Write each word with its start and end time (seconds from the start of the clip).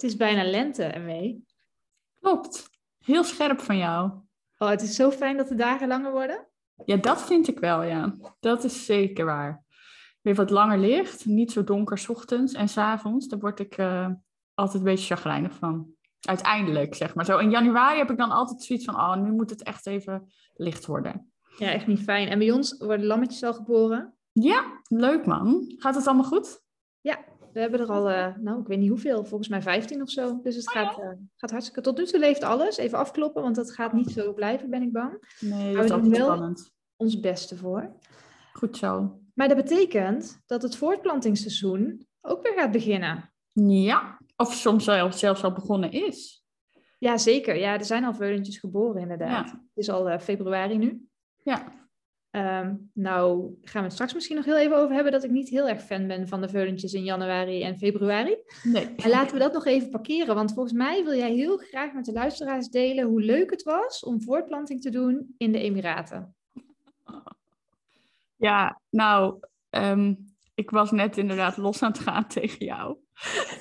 Het 0.00 0.10
is 0.10 0.16
bijna 0.16 0.44
lente, 0.44 0.84
ermee. 0.84 1.44
Klopt. 2.20 2.70
Heel 2.98 3.24
scherp 3.24 3.60
van 3.60 3.76
jou. 3.76 4.10
Oh, 4.58 4.68
het 4.68 4.82
is 4.82 4.94
zo 4.94 5.10
fijn 5.10 5.36
dat 5.36 5.48
de 5.48 5.54
dagen 5.54 5.88
langer 5.88 6.12
worden. 6.12 6.46
Ja, 6.84 6.96
dat 6.96 7.22
vind 7.22 7.48
ik 7.48 7.58
wel, 7.58 7.82
ja. 7.82 8.16
Dat 8.38 8.64
is 8.64 8.86
zeker 8.86 9.24
waar. 9.24 9.64
Weer 10.20 10.34
wat 10.34 10.50
langer 10.50 10.78
licht, 10.78 11.26
niet 11.26 11.52
zo 11.52 11.64
donker 11.64 11.98
s 11.98 12.08
ochtends 12.08 12.52
en 12.52 12.68
s 12.68 12.76
avonds. 12.76 13.28
Daar 13.28 13.38
word 13.38 13.60
ik 13.60 13.78
uh, 13.78 14.08
altijd 14.54 14.78
een 14.78 14.90
beetje 14.90 15.14
chagrijnig 15.14 15.54
van. 15.54 15.94
Uiteindelijk, 16.20 16.94
zeg 16.94 17.14
maar. 17.14 17.24
Zo 17.24 17.38
in 17.38 17.50
januari 17.50 17.98
heb 17.98 18.10
ik 18.10 18.16
dan 18.18 18.30
altijd 18.30 18.62
zoiets 18.62 18.84
van, 18.84 18.94
oh, 18.94 19.16
nu 19.16 19.30
moet 19.30 19.50
het 19.50 19.62
echt 19.62 19.86
even 19.86 20.32
licht 20.54 20.86
worden. 20.86 21.32
Ja, 21.58 21.70
echt 21.70 21.86
niet 21.86 22.02
fijn. 22.02 22.28
En 22.28 22.38
bij 22.38 22.50
ons 22.50 22.78
worden 22.78 23.06
lammetjes 23.06 23.42
al 23.42 23.54
geboren. 23.54 24.14
Ja, 24.32 24.80
leuk 24.88 25.26
man. 25.26 25.74
Gaat 25.76 25.94
het 25.94 26.06
allemaal 26.06 26.24
goed? 26.24 26.62
Ja, 27.00 27.24
we 27.52 27.60
hebben 27.60 27.80
er 27.80 27.86
al, 27.86 28.10
uh, 28.10 28.36
nou, 28.36 28.60
ik 28.60 28.66
weet 28.66 28.78
niet 28.78 28.88
hoeveel, 28.88 29.24
volgens 29.24 29.48
mij 29.48 29.62
15 29.62 30.02
of 30.02 30.10
zo. 30.10 30.40
Dus 30.42 30.56
het 30.56 30.66
oh, 30.66 30.72
gaat, 30.72 30.98
uh, 30.98 31.08
gaat 31.36 31.50
hartstikke. 31.50 31.80
Tot 31.80 31.98
nu 31.98 32.04
toe 32.04 32.18
leeft 32.18 32.42
alles. 32.42 32.76
Even 32.76 32.98
afkloppen, 32.98 33.42
want 33.42 33.56
dat 33.56 33.72
gaat 33.72 33.92
niet 33.92 34.10
zo 34.10 34.32
blijven, 34.32 34.70
ben 34.70 34.82
ik 34.82 34.92
bang. 34.92 35.36
Nee, 35.40 35.74
dat 35.74 35.84
is 35.84 35.92
ook 35.92 36.04
wel 36.04 36.26
spannend. 36.26 36.72
ons 36.96 37.20
beste 37.20 37.56
voor. 37.56 37.96
Goed 38.52 38.76
zo. 38.76 39.20
Maar 39.34 39.48
dat 39.48 39.56
betekent 39.56 40.40
dat 40.46 40.62
het 40.62 40.76
voortplantingsseizoen 40.76 42.06
ook 42.20 42.42
weer 42.42 42.52
gaat 42.56 42.72
beginnen. 42.72 43.32
Ja, 43.52 44.18
of 44.36 44.54
soms 44.54 44.84
zelfs 44.84 45.44
al 45.44 45.52
begonnen 45.52 45.92
is. 45.92 46.44
Ja, 46.98 47.18
zeker. 47.18 47.56
Ja, 47.56 47.78
er 47.78 47.84
zijn 47.84 48.04
al 48.04 48.14
veulentjes 48.14 48.58
geboren, 48.58 49.00
inderdaad. 49.00 49.46
Ja. 49.46 49.52
Het 49.52 49.60
is 49.74 49.90
al 49.90 50.10
uh, 50.10 50.18
februari 50.18 50.78
nu. 50.78 51.08
Ja. 51.42 51.79
Um, 52.32 52.90
nou, 52.94 53.54
gaan 53.62 53.80
we 53.80 53.86
het 53.86 53.92
straks 53.92 54.14
misschien 54.14 54.36
nog 54.36 54.44
heel 54.44 54.58
even 54.58 54.76
over 54.76 54.94
hebben 54.94 55.12
dat 55.12 55.24
ik 55.24 55.30
niet 55.30 55.48
heel 55.48 55.68
erg 55.68 55.82
fan 55.82 56.06
ben 56.06 56.28
van 56.28 56.40
de 56.40 56.48
veulentjes 56.48 56.92
in 56.92 57.04
januari 57.04 57.62
en 57.62 57.78
februari. 57.78 58.36
Nee. 58.62 58.94
En 58.96 59.10
laten 59.10 59.32
we 59.32 59.38
dat 59.38 59.52
nog 59.52 59.66
even 59.66 59.90
parkeren, 59.90 60.34
want 60.34 60.52
volgens 60.52 60.74
mij 60.74 61.04
wil 61.04 61.14
jij 61.14 61.32
heel 61.32 61.56
graag 61.56 61.92
met 61.92 62.04
de 62.04 62.12
luisteraars 62.12 62.68
delen 62.68 63.06
hoe 63.06 63.22
leuk 63.22 63.50
het 63.50 63.62
was 63.62 64.04
om 64.04 64.22
voortplanting 64.22 64.80
te 64.80 64.90
doen 64.90 65.34
in 65.38 65.52
de 65.52 65.58
Emiraten. 65.58 66.34
Ja, 68.36 68.80
nou, 68.90 69.38
um, 69.70 70.34
ik 70.54 70.70
was 70.70 70.90
net 70.90 71.16
inderdaad 71.16 71.56
los 71.56 71.82
aan 71.82 71.90
het 71.90 72.00
gaan 72.00 72.26
tegen 72.38 72.64
jou. 72.64 72.96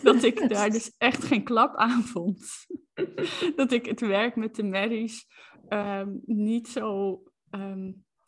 Dat 0.04 0.24
ik 0.24 0.50
daar 0.50 0.70
dus 0.70 0.94
echt 0.98 1.24
geen 1.24 1.44
klap 1.44 1.76
aan 1.76 2.04
vond. 2.04 2.68
dat 3.56 3.72
ik 3.72 3.86
het 3.86 4.00
werk 4.00 4.36
met 4.36 4.56
de 4.56 4.64
merries 4.64 5.28
um, 5.70 6.22
niet 6.26 6.68
zo 6.68 7.20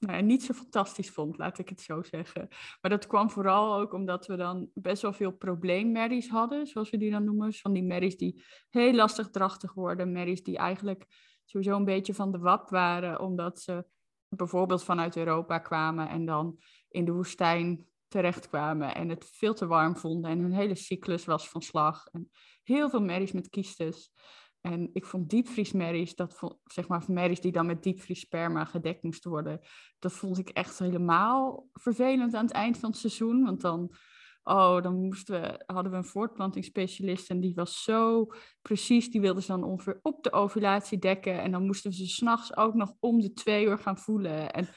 nou 0.02 0.21
niet 0.21 0.44
zo 0.44 0.53
fantastisch 0.53 1.09
vond, 1.09 1.38
laat 1.38 1.59
ik 1.59 1.69
het 1.69 1.81
zo 1.81 2.02
zeggen. 2.02 2.47
Maar 2.81 2.91
dat 2.91 3.07
kwam 3.07 3.30
vooral 3.30 3.80
ook 3.80 3.94
omdat 3.94 4.27
we 4.27 4.35
dan 4.35 4.69
best 4.73 5.02
wel 5.02 5.13
veel 5.13 5.31
probleemmerries 5.31 6.30
hadden, 6.30 6.67
zoals 6.67 6.89
we 6.89 6.97
die 6.97 7.11
dan 7.11 7.23
noemen. 7.23 7.53
Van 7.53 7.73
die 7.73 7.83
merries 7.83 8.17
die 8.17 8.44
heel 8.69 8.94
lastig 8.94 9.29
drachtig 9.29 9.73
worden. 9.73 10.11
Merries 10.11 10.44
die 10.44 10.57
eigenlijk 10.57 11.05
sowieso 11.45 11.75
een 11.75 11.85
beetje 11.85 12.13
van 12.13 12.31
de 12.31 12.38
wap 12.38 12.69
waren, 12.69 13.19
omdat 13.19 13.59
ze 13.59 13.85
bijvoorbeeld 14.29 14.84
vanuit 14.84 15.17
Europa 15.17 15.59
kwamen 15.59 16.09
en 16.09 16.25
dan 16.25 16.57
in 16.89 17.06
de 17.06 17.12
woestijn 17.12 17.85
terechtkwamen 18.07 18.95
en 18.95 19.09
het 19.09 19.29
veel 19.33 19.53
te 19.53 19.68
warm 19.68 19.97
vonden 19.97 20.31
en 20.31 20.39
hun 20.39 20.53
hele 20.53 20.75
cyclus 20.75 21.25
was 21.25 21.50
van 21.50 21.62
slag. 21.62 22.07
En 22.12 22.31
heel 22.63 22.89
veel 22.89 23.01
merries 23.01 23.31
met 23.31 23.50
kiestes. 23.50 24.12
En 24.61 24.89
ik 24.94 25.05
vond 25.05 25.29
diepvriesmerries, 25.29 26.16
dat 26.16 26.33
vond, 26.33 26.57
zeg 26.66 26.88
maar 26.88 27.03
merries 27.07 27.41
die 27.41 27.51
dan 27.51 27.66
met 27.66 27.83
diepvriessperma 27.83 28.66
gedekt 28.66 29.03
moesten 29.03 29.31
worden, 29.31 29.59
dat 29.99 30.13
vond 30.13 30.38
ik 30.38 30.49
echt 30.49 30.79
helemaal 30.79 31.67
vervelend 31.73 32.33
aan 32.33 32.45
het 32.45 32.53
eind 32.53 32.77
van 32.77 32.89
het 32.89 33.00
seizoen. 33.00 33.44
Want 33.44 33.61
dan, 33.61 33.95
oh, 34.44 34.81
dan 34.81 34.95
moesten 34.95 35.41
we, 35.41 35.63
hadden 35.66 35.91
we 35.91 35.97
een 35.97 36.05
voortplantingsspecialist 36.05 37.29
en 37.29 37.39
die 37.39 37.55
was 37.55 37.83
zo 37.83 38.27
precies, 38.61 39.11
die 39.11 39.21
wilde 39.21 39.41
ze 39.41 39.47
dan 39.47 39.63
ongeveer 39.63 40.00
op 40.01 40.23
de 40.23 40.31
ovulatie 40.31 41.00
dekken. 41.00 41.41
En 41.41 41.51
dan 41.51 41.66
moesten 41.66 41.91
we 41.91 41.97
ze 41.97 42.07
s'nachts 42.07 42.57
ook 42.57 42.73
nog 42.73 42.94
om 43.00 43.19
de 43.19 43.33
twee 43.33 43.66
uur 43.66 43.77
gaan 43.77 43.97
voelen. 43.97 44.53
En 44.53 44.67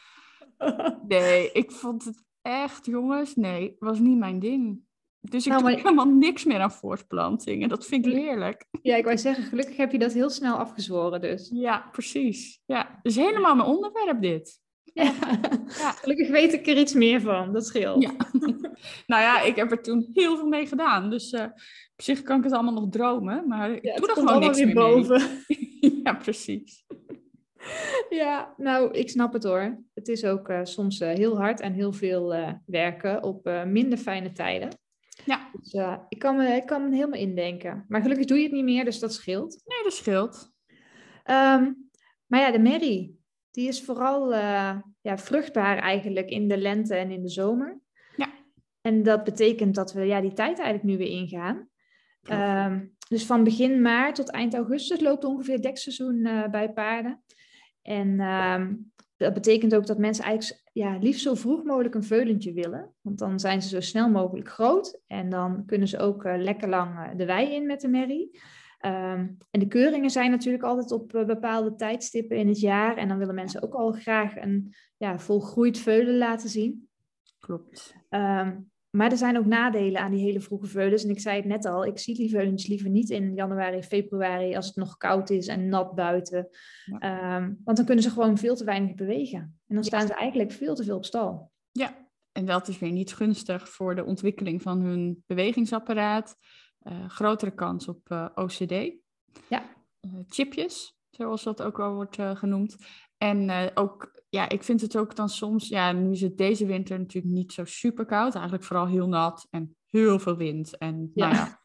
nee, 1.09 1.53
ik 1.53 1.73
vond 1.73 2.05
het 2.05 2.25
echt, 2.43 2.87
jongens, 2.87 3.35
nee, 3.35 3.77
was 3.79 3.99
niet 3.99 4.19
mijn 4.19 4.39
ding. 4.39 4.81
Dus 5.31 5.47
ik 5.47 5.53
nou, 5.53 5.65
doe 5.65 5.77
helemaal 5.77 6.09
niks 6.09 6.45
meer 6.45 6.61
aan 6.61 6.73
voortplanting. 6.73 7.63
En 7.63 7.69
dat 7.69 7.87
vind 7.87 8.07
ik 8.07 8.13
heerlijk. 8.13 8.65
Ja, 8.83 8.97
ik 8.97 9.05
wou 9.05 9.19
zeggen, 9.19 9.45
gelukkig 9.45 9.77
heb 9.77 9.93
je 9.93 9.99
dat 9.99 10.13
heel 10.13 10.31
snel 10.31 10.57
afgezworen 10.57 11.21
dus. 11.21 11.51
Ja, 11.53 11.89
precies. 11.93 12.61
Ja, 12.67 12.99
dus 13.03 13.17
helemaal 13.17 13.55
mijn 13.55 13.69
onderwerp 13.69 14.23
dit. 14.23 14.61
Ja. 14.83 15.15
ja. 15.79 15.91
Gelukkig 16.03 16.29
weet 16.29 16.53
ik 16.53 16.67
er 16.67 16.79
iets 16.79 16.95
meer 16.95 17.21
van. 17.21 17.53
Dat 17.53 17.67
scheelt. 17.67 18.03
Ja. 18.03 18.13
nou 19.07 19.23
ja, 19.23 19.41
ik 19.41 19.57
heb 19.57 19.71
er 19.71 19.83
toen 19.83 20.11
heel 20.13 20.37
veel 20.37 20.49
mee 20.49 20.67
gedaan. 20.67 21.11
Dus 21.11 21.33
uh, 21.33 21.43
op 21.93 22.03
zich 22.03 22.23
kan 22.23 22.39
ik 22.39 22.45
het 22.45 22.53
allemaal 22.53 22.75
nog 22.75 22.89
dromen. 22.89 23.49
Maar 23.49 23.71
ik 23.71 23.85
ja, 23.85 23.97
doe 23.97 24.09
er 24.09 24.15
gewoon 24.15 24.41
niks 24.41 24.65
meer 24.65 24.75
boven. 24.75 25.23
Mee. 25.47 26.01
ja, 26.05 26.15
precies. 26.15 26.85
Ja, 28.09 28.55
nou, 28.57 28.93
ik 28.93 29.11
snap 29.11 29.33
het 29.33 29.45
hoor. 29.45 29.85
Het 29.95 30.09
is 30.09 30.25
ook 30.25 30.49
uh, 30.49 30.61
soms 30.63 31.01
uh, 31.01 31.09
heel 31.09 31.37
hard 31.37 31.61
en 31.61 31.73
heel 31.73 31.93
veel 31.93 32.35
werken 32.67 33.23
op 33.23 33.51
minder 33.67 33.99
fijne 33.99 34.33
tijden. 34.33 34.83
Ja. 35.25 35.51
Dus 35.53 35.73
uh, 35.73 35.99
ik, 36.09 36.19
kan 36.19 36.37
me, 36.37 36.47
ik 36.49 36.67
kan 36.67 36.89
me 36.89 36.95
helemaal 36.95 37.21
indenken. 37.21 37.85
Maar 37.89 38.03
gelukkig 38.03 38.27
doe 38.27 38.37
je 38.37 38.43
het 38.43 38.53
niet 38.53 38.65
meer, 38.65 38.85
dus 38.85 38.99
dat 38.99 39.15
scheelt. 39.15 39.63
Nee, 39.65 39.83
dat 39.83 39.93
scheelt. 39.93 40.53
Um, 41.31 41.91
maar 42.27 42.41
ja, 42.41 42.51
de 42.51 42.59
merrie, 42.59 43.21
die 43.51 43.69
is 43.69 43.85
vooral 43.85 44.33
uh, 44.33 44.79
ja, 45.01 45.19
vruchtbaar 45.19 45.79
eigenlijk 45.79 46.29
in 46.31 46.49
de 46.49 46.59
lente 46.59 46.95
en 46.95 47.11
in 47.11 47.23
de 47.23 47.29
zomer. 47.29 47.81
Ja. 48.17 48.29
En 48.81 49.03
dat 49.03 49.25
betekent 49.25 49.75
dat 49.75 49.93
we 49.93 50.05
ja, 50.05 50.21
die 50.21 50.33
tijd 50.33 50.59
eigenlijk 50.59 50.83
nu 50.85 50.97
weer 50.97 51.21
ingaan. 51.21 51.69
Um, 52.31 52.97
dus 53.09 53.27
van 53.27 53.45
begin 53.45 53.83
maart 53.83 54.15
tot 54.15 54.31
eind 54.31 54.55
augustus 54.55 55.01
loopt 55.01 55.25
ongeveer 55.25 55.61
dekseizoen 55.61 56.27
uh, 56.27 56.49
bij 56.49 56.73
paarden. 56.73 57.23
En 57.83 58.21
um, 58.21 58.93
dat 59.17 59.35
betekent 59.35 59.75
ook 59.75 59.87
dat 59.87 59.99
mensen 59.99 60.25
eigenlijk 60.25 60.63
ja, 60.73 60.99
liefst 60.99 61.23
zo 61.23 61.35
vroeg 61.35 61.65
mogelijk 61.65 61.95
een 61.95 62.05
veulentje 62.05 62.53
willen. 62.53 62.95
Want 63.01 63.19
dan 63.19 63.41
zijn 63.41 63.63
ze 63.63 63.69
zo 63.69 63.81
snel 63.81 64.11
mogelijk 64.11 64.49
groot. 64.49 65.01
En 65.07 65.29
dan 65.29 65.65
kunnen 65.67 65.89
ze 65.89 65.99
ook 65.99 66.25
uh, 66.25 66.35
lekker 66.37 66.69
lang 66.69 66.99
uh, 66.99 67.17
de 67.17 67.25
wei 67.25 67.55
in 67.55 67.67
met 67.67 67.81
de 67.81 67.89
merrie. 67.89 68.31
Um, 68.87 69.37
en 69.51 69.61
de 69.61 69.69
keuringen 69.69 70.11
zijn 70.11 70.31
natuurlijk 70.31 70.65
altijd 70.65 70.93
op 70.93 71.15
uh, 71.15 71.25
bepaalde 71.25 71.75
tijdstippen 71.75 72.37
in 72.37 72.49
het 72.49 72.61
jaar. 72.61 72.97
En 72.97 73.09
dan 73.09 73.19
willen 73.19 73.35
mensen 73.35 73.63
ook 73.63 73.75
al 73.75 73.93
graag 73.93 74.37
een 74.37 74.75
ja, 74.97 75.19
volgroeid 75.19 75.79
veulen 75.79 76.17
laten 76.17 76.49
zien. 76.49 76.89
Klopt. 77.39 77.95
Um, 78.11 78.73
maar 78.95 79.11
er 79.11 79.17
zijn 79.17 79.39
ook 79.39 79.47
nadelen 79.47 80.01
aan 80.01 80.11
die 80.11 80.25
hele 80.25 80.41
vroege 80.41 80.67
veulens. 80.67 81.05
En 81.05 81.11
ik 81.11 81.21
zei 81.21 81.37
het 81.37 81.45
net 81.45 81.65
al, 81.65 81.85
ik 81.85 81.99
zie 81.99 82.15
die 82.15 82.31
veulens 82.31 82.67
liever 82.67 82.91
niet 82.91 83.11
in 83.11 83.35
januari, 83.35 83.83
februari, 83.83 84.57
als 84.57 84.67
het 84.67 84.77
nog 84.77 84.97
koud 84.97 85.31
is 85.31 85.47
en 85.47 85.69
nat 85.69 85.95
buiten. 85.95 86.49
Um, 87.01 87.61
want 87.65 87.77
dan 87.77 87.87
kunnen 87.87 88.05
ze 88.05 88.11
gewoon 88.11 88.39
veel 88.39 88.57
te 88.57 88.65
weinig 88.65 88.95
bewegen. 88.95 89.39
En 89.67 89.75
dan 89.75 89.85
staan 89.85 90.07
ze 90.07 90.15
eigenlijk 90.15 90.53
veel 90.53 90.75
te 90.75 90.85
veel 90.85 90.97
op 90.97 91.05
stal. 91.05 91.51
Ja, 91.73 92.09
en 92.33 92.47
dat 92.47 92.69
is 92.69 92.79
weer 92.79 92.93
niet 92.93 93.15
gunstig 93.15 93.69
voor 93.69 93.95
de 93.95 94.05
ontwikkeling 94.05 94.63
van 94.63 94.81
hun 94.81 95.23
bewegingsapparaat. 95.27 96.37
Uh, 96.83 97.09
grotere 97.09 97.55
kans 97.55 97.89
op 97.89 98.11
uh, 98.11 98.25
eh, 98.25 98.45
OCD. 98.45 98.93
Ja. 99.49 99.63
Uh, 100.01 100.13
chipjes, 100.29 100.99
zoals 101.11 101.43
dat 101.43 101.63
ook 101.63 101.77
wel 101.77 101.95
wordt 101.95 102.17
genoemd. 102.21 102.77
En 103.19 103.71
ook 103.75 104.14
ja, 104.35 104.49
ik 104.49 104.63
vind 104.63 104.81
het 104.81 104.97
ook 104.97 105.17
dan 105.17 105.29
soms, 105.29 105.69
ja, 105.69 105.93
nu 105.93 106.11
is 106.11 106.21
het 106.21 106.39
deze 106.39 106.67
winter 106.67 106.99
natuurlijk 106.99 107.35
niet 107.35 107.53
zo 107.53 107.65
super 107.65 108.05
koud. 108.05 108.35
Eigenlijk 108.35 108.65
vooral 108.65 108.87
heel 108.87 109.09
nat 109.09 109.47
en 109.51 109.77
heel 109.91 110.19
veel 110.19 110.37
wind. 110.37 110.79
En 110.79 111.11
ja. 111.15 111.27
nou 111.27 111.35
ja, 111.35 111.61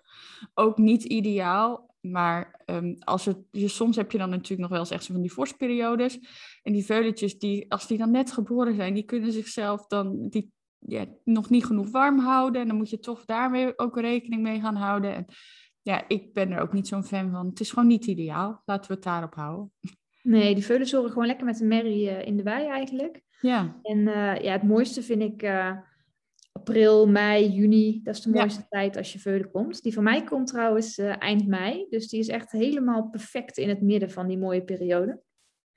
ook 0.54 0.78
niet 0.78 1.04
ideaal. 1.04 1.96
Maar 2.02 2.62
um, 2.66 2.96
als 3.00 3.26
het, 3.26 3.38
dus 3.52 3.76
soms 3.76 3.96
heb 3.96 4.12
je 4.12 4.18
dan 4.18 4.30
natuurlijk 4.30 4.62
nog 4.62 4.70
wel 4.70 4.80
eens 4.80 4.90
echt 4.90 5.04
zo 5.04 5.14
van 5.14 5.22
die 5.22 5.32
vorstperiodes. 5.32 6.20
En 6.64 6.74
die 6.74 6.86
veuletjes, 6.86 7.40
die, 7.40 7.72
als 7.72 7.88
die 7.88 7.98
dan 7.98 8.12
net 8.12 8.32
geboren 8.32 8.76
zijn, 8.76 8.94
die 8.94 9.04
kunnen 9.04 9.32
zichzelf 9.32 9.88
dan 9.88 10.28
die, 10.30 10.52
ja, 10.80 11.06
nog 11.24 11.50
niet 11.50 11.66
genoeg 11.66 11.92
warm 11.92 12.20
houden. 12.20 12.62
En 12.62 12.68
dan 12.68 12.78
moet 12.78 12.90
je 12.90 13.00
toch 13.00 13.26
daarmee 13.26 13.78
ook 13.80 14.00
rekening 14.00 14.42
mee 14.42 14.60
gaan 14.60 14.76
houden. 14.76 15.16
En 15.16 15.26
ja, 15.82 16.08
ik 16.08 16.34
ben 16.34 16.52
er 16.52 16.62
ook 16.62 16.74
niet 16.74 16.88
zo'n 16.88 17.04
fan 17.04 17.32
van. 17.32 17.46
Het 17.46 17.60
is 17.60 17.70
gewoon 17.70 17.88
niet 17.88 18.06
ideaal. 18.06 18.62
Laten 18.66 18.88
we 18.88 18.94
het 18.94 19.04
daarop 19.04 19.36
houden. 19.36 19.72
Nee, 20.30 20.54
die 20.54 20.66
veulen 20.66 20.88
zorgen 20.88 21.12
gewoon 21.12 21.28
lekker 21.28 21.46
met 21.46 21.58
de 21.58 21.66
merrie 21.66 22.10
uh, 22.10 22.26
in 22.26 22.38
de 22.38 22.44
wei 22.44 22.68
eigenlijk. 22.68 23.22
Ja. 23.42 23.80
En 23.82 23.98
uh, 23.98 24.42
ja, 24.42 24.52
het 24.52 24.64
mooiste 24.64 25.04
vind 25.04 25.22
ik 25.22 25.44
uh, 25.44 25.72
april, 26.52 27.08
mei, 27.08 27.50
juni. 27.50 28.02
Dat 28.04 28.16
is 28.16 28.22
de 28.22 28.30
mooiste 28.30 28.68
tijd 28.70 28.98
als 28.98 29.14
je 29.14 29.20
veulen 29.20 29.52
komt. 29.52 29.84
Die 29.84 29.94
van 29.94 30.04
mij 30.04 30.24
komt 30.24 30.48
trouwens 30.48 30.98
uh, 30.98 31.22
eind 31.22 31.48
mei. 31.48 31.86
Dus 31.90 32.08
die 32.08 32.20
is 32.20 32.28
echt 32.28 32.52
helemaal 32.52 33.10
perfect 33.10 33.58
in 33.58 33.70
het 33.70 33.82
midden 33.82 34.12
van 34.12 34.28
die 34.28 34.38
mooie 34.38 34.64
periode. 34.64 35.22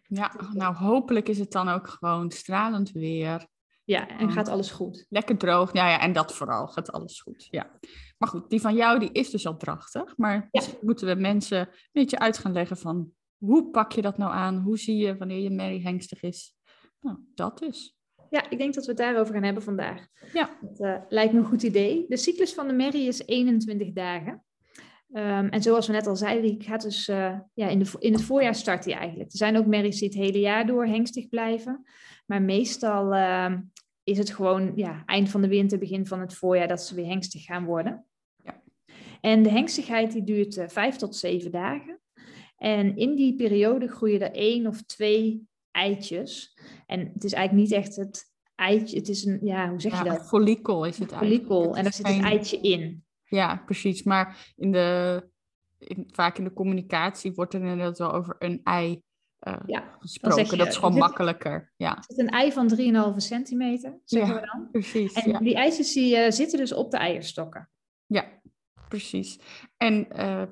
Ja, 0.02 0.32
nou 0.52 0.75
hopelijk 0.75 1.28
is 1.28 1.38
het 1.38 1.52
dan 1.52 1.69
ook 1.69 1.88
gewoon 1.88 2.31
stralend 2.31 2.90
weer. 2.90 3.46
Ja, 3.84 4.08
en 4.08 4.31
gaat 4.31 4.48
alles 4.48 4.70
goed. 4.70 5.06
Lekker 5.08 5.37
droog. 5.37 5.72
Ja, 5.72 5.88
ja, 5.88 6.00
en 6.00 6.12
dat 6.12 6.34
vooral 6.34 6.66
gaat 6.66 6.93
alles 6.93 7.20
goed. 7.20 7.48
Ja. 7.50 7.70
Maar 8.19 8.28
goed, 8.28 8.50
die 8.50 8.60
van 8.60 8.75
jou 8.75 8.98
die 8.98 9.12
is 9.12 9.31
dus 9.31 9.46
al 9.46 9.56
drachtig. 9.56 10.16
Maar 10.16 10.48
moeten 10.81 11.06
we 11.06 11.14
mensen 11.14 11.58
een 11.58 11.69
beetje 11.93 12.19
uit 12.19 12.38
gaan 12.38 12.52
leggen 12.52 12.76
van 12.76 13.12
hoe 13.44 13.71
pak 13.71 13.93
je 13.93 14.03
dat 14.03 14.19
nou 14.19 14.33
aan? 14.33 14.56
Hoe 14.56 14.79
zie 14.79 14.97
je 14.97 15.17
wanneer 15.17 15.39
je 15.39 15.50
merrie 15.50 15.83
hengstig 15.83 16.23
is? 16.23 16.55
Nou, 17.00 17.19
dat 17.35 17.59
dus. 17.59 17.97
Ja, 18.31 18.50
ik 18.50 18.59
denk 18.59 18.75
dat 18.75 18.85
we 18.85 18.91
het 18.91 19.00
daarover 19.00 19.35
gaan 19.35 19.43
hebben 19.43 19.62
vandaag. 19.62 20.06
Ja. 20.33 20.59
Dat 20.61 20.81
uh, 20.81 20.97
lijkt 21.09 21.33
me 21.33 21.39
een 21.39 21.44
goed 21.44 21.62
idee. 21.62 22.05
De 22.09 22.17
cyclus 22.17 22.55
van 22.55 22.67
de 22.67 22.73
merrie 22.73 23.06
is 23.06 23.27
21 23.27 23.93
dagen. 23.93 24.44
Um, 25.15 25.49
en 25.49 25.62
zoals 25.62 25.87
we 25.87 25.93
net 25.93 26.06
al 26.06 26.17
zeiden, 26.17 26.43
die 26.43 26.62
gaat 26.62 26.83
dus 26.83 27.09
uh, 27.09 27.39
ja, 27.55 27.69
in, 27.69 27.79
de, 27.79 27.91
in 27.99 28.12
het 28.12 28.23
voorjaar 28.23 28.55
start 28.55 28.85
die 28.85 28.94
eigenlijk. 28.94 29.33
Er 29.33 29.39
zijn 29.39 29.56
ook 29.56 29.67
merries 29.67 29.99
die 29.99 30.09
het 30.09 30.17
hele 30.17 30.41
jaar 30.41 30.67
door 30.67 30.87
hengstig 30.87 31.29
blijven. 31.29 31.85
Maar 32.27 32.43
meestal 32.43 33.15
uh, 33.15 33.53
is 34.03 34.19
het 34.19 34.31
gewoon 34.31 34.73
ja, 34.77 35.03
eind 35.06 35.29
van 35.29 35.43
de 35.43 35.49
winter, 35.49 35.79
begin 35.79 36.06
van 36.06 36.21
het 36.21 36.35
voorjaar 36.35 36.69
dat 36.69 36.83
ze 36.83 36.94
weer 36.94 37.06
hengstig 37.06 37.44
gaan 37.44 37.65
worden. 37.65 38.06
Ja. 38.44 38.62
En 39.21 39.43
de 39.43 39.50
hengstigheid 39.50 40.12
die 40.12 40.25
duurt 40.25 40.56
uh, 40.56 40.69
vijf 40.69 40.97
tot 40.97 41.17
zeven 41.17 41.50
dagen. 41.50 42.00
En 42.62 42.97
in 42.97 43.14
die 43.14 43.35
periode 43.35 43.88
groeien 43.88 44.20
er 44.20 44.32
één 44.32 44.67
of 44.67 44.82
twee 44.82 45.49
eitjes. 45.70 46.59
En 46.87 47.11
het 47.14 47.25
is 47.25 47.32
eigenlijk 47.32 47.69
niet 47.69 47.79
echt 47.79 47.97
het 47.97 48.32
eitje, 48.55 48.97
het 48.97 49.09
is 49.09 49.25
een, 49.25 49.38
ja, 49.43 49.69
hoe 49.69 49.81
zeg 49.81 49.99
je 49.99 50.05
dat? 50.05 50.26
follikel 50.26 50.85
is 50.85 50.99
het 50.99 51.12
eigenlijk. 51.12 51.47
Follikel, 51.47 51.76
en 51.76 51.82
daar 51.82 51.93
zit 51.93 52.06
het 52.06 52.23
eitje 52.23 52.61
in. 52.61 53.05
Ja, 53.25 53.62
precies. 53.67 54.03
Maar 54.03 54.53
in 54.56 54.73
de, 54.73 55.23
in, 55.79 56.09
vaak 56.12 56.38
in 56.38 56.44
de 56.44 56.53
communicatie 56.53 57.32
wordt 57.32 57.55
er 57.55 57.61
inderdaad 57.61 57.99
wel 57.99 58.12
over 58.12 58.37
een 58.38 58.61
ei 58.65 59.03
uh, 59.49 59.56
ja, 59.67 59.97
gesproken. 59.99 60.58
dat 60.58 60.67
is 60.67 60.76
gewoon 60.76 60.99
makkelijker. 60.99 61.73
Ja. 61.76 61.94
Het 61.94 62.11
is 62.11 62.17
een 62.17 62.29
ei 62.29 62.53
van 62.53 63.12
3,5 63.12 63.17
centimeter, 63.17 64.00
zeggen 64.05 64.35
we 64.35 64.47
dan. 64.53 64.69
Precies. 64.70 65.12
En 65.12 65.44
die 65.44 65.55
eitjes 65.55 65.93
die, 65.93 66.17
uh, 66.17 66.31
zitten 66.31 66.58
dus 66.58 66.73
op 66.73 66.91
de 66.91 66.97
eierstokken. 66.97 67.70
Ja, 68.06 68.41
precies. 68.88 69.38
En 69.76 70.06
uh, 70.17 70.43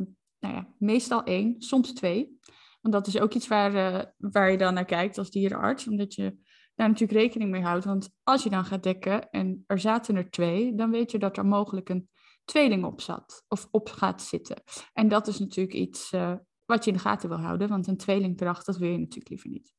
nou 0.41 0.55
ja, 0.55 0.75
meestal 0.79 1.25
één, 1.25 1.55
soms 1.59 1.93
twee. 1.93 2.39
Want 2.81 2.95
dat 2.95 3.07
is 3.07 3.19
ook 3.19 3.35
iets 3.35 3.49
waar, 3.49 3.75
uh, 3.75 4.03
waar 4.17 4.51
je 4.51 4.59
dan 4.59 4.75
naar 4.75 4.85
kijkt 4.85 5.19
als 5.19 5.31
dierenarts, 5.31 5.89
omdat 5.89 6.15
je 6.15 6.37
daar 6.75 6.89
natuurlijk 6.89 7.21
rekening 7.21 7.51
mee 7.51 7.63
houdt. 7.63 7.85
Want 7.85 8.11
als 8.23 8.43
je 8.43 8.51
dan 8.51 8.65
gaat 8.65 8.83
dekken 8.83 9.31
en 9.31 9.65
er 9.67 9.79
zaten 9.79 10.17
er 10.17 10.31
twee, 10.31 10.75
dan 10.75 10.91
weet 10.91 11.11
je 11.11 11.19
dat 11.19 11.37
er 11.37 11.47
mogelijk 11.47 11.89
een 11.89 12.09
tweeling 12.45 12.85
op 12.85 13.01
zat 13.01 13.45
of 13.49 13.69
op 13.71 13.89
gaat 13.89 14.23
zitten. 14.23 14.63
En 14.93 15.09
dat 15.09 15.27
is 15.27 15.39
natuurlijk 15.39 15.77
iets 15.77 16.13
uh, 16.13 16.35
wat 16.65 16.85
je 16.85 16.91
in 16.91 16.97
de 16.97 17.03
gaten 17.03 17.29
wil 17.29 17.39
houden, 17.39 17.69
want 17.69 17.87
een 17.87 17.97
tweelingdracht, 17.97 18.67
dat 18.67 18.77
wil 18.77 18.91
je 18.91 18.99
natuurlijk 18.99 19.29
liever 19.29 19.51
niet. 19.51 19.73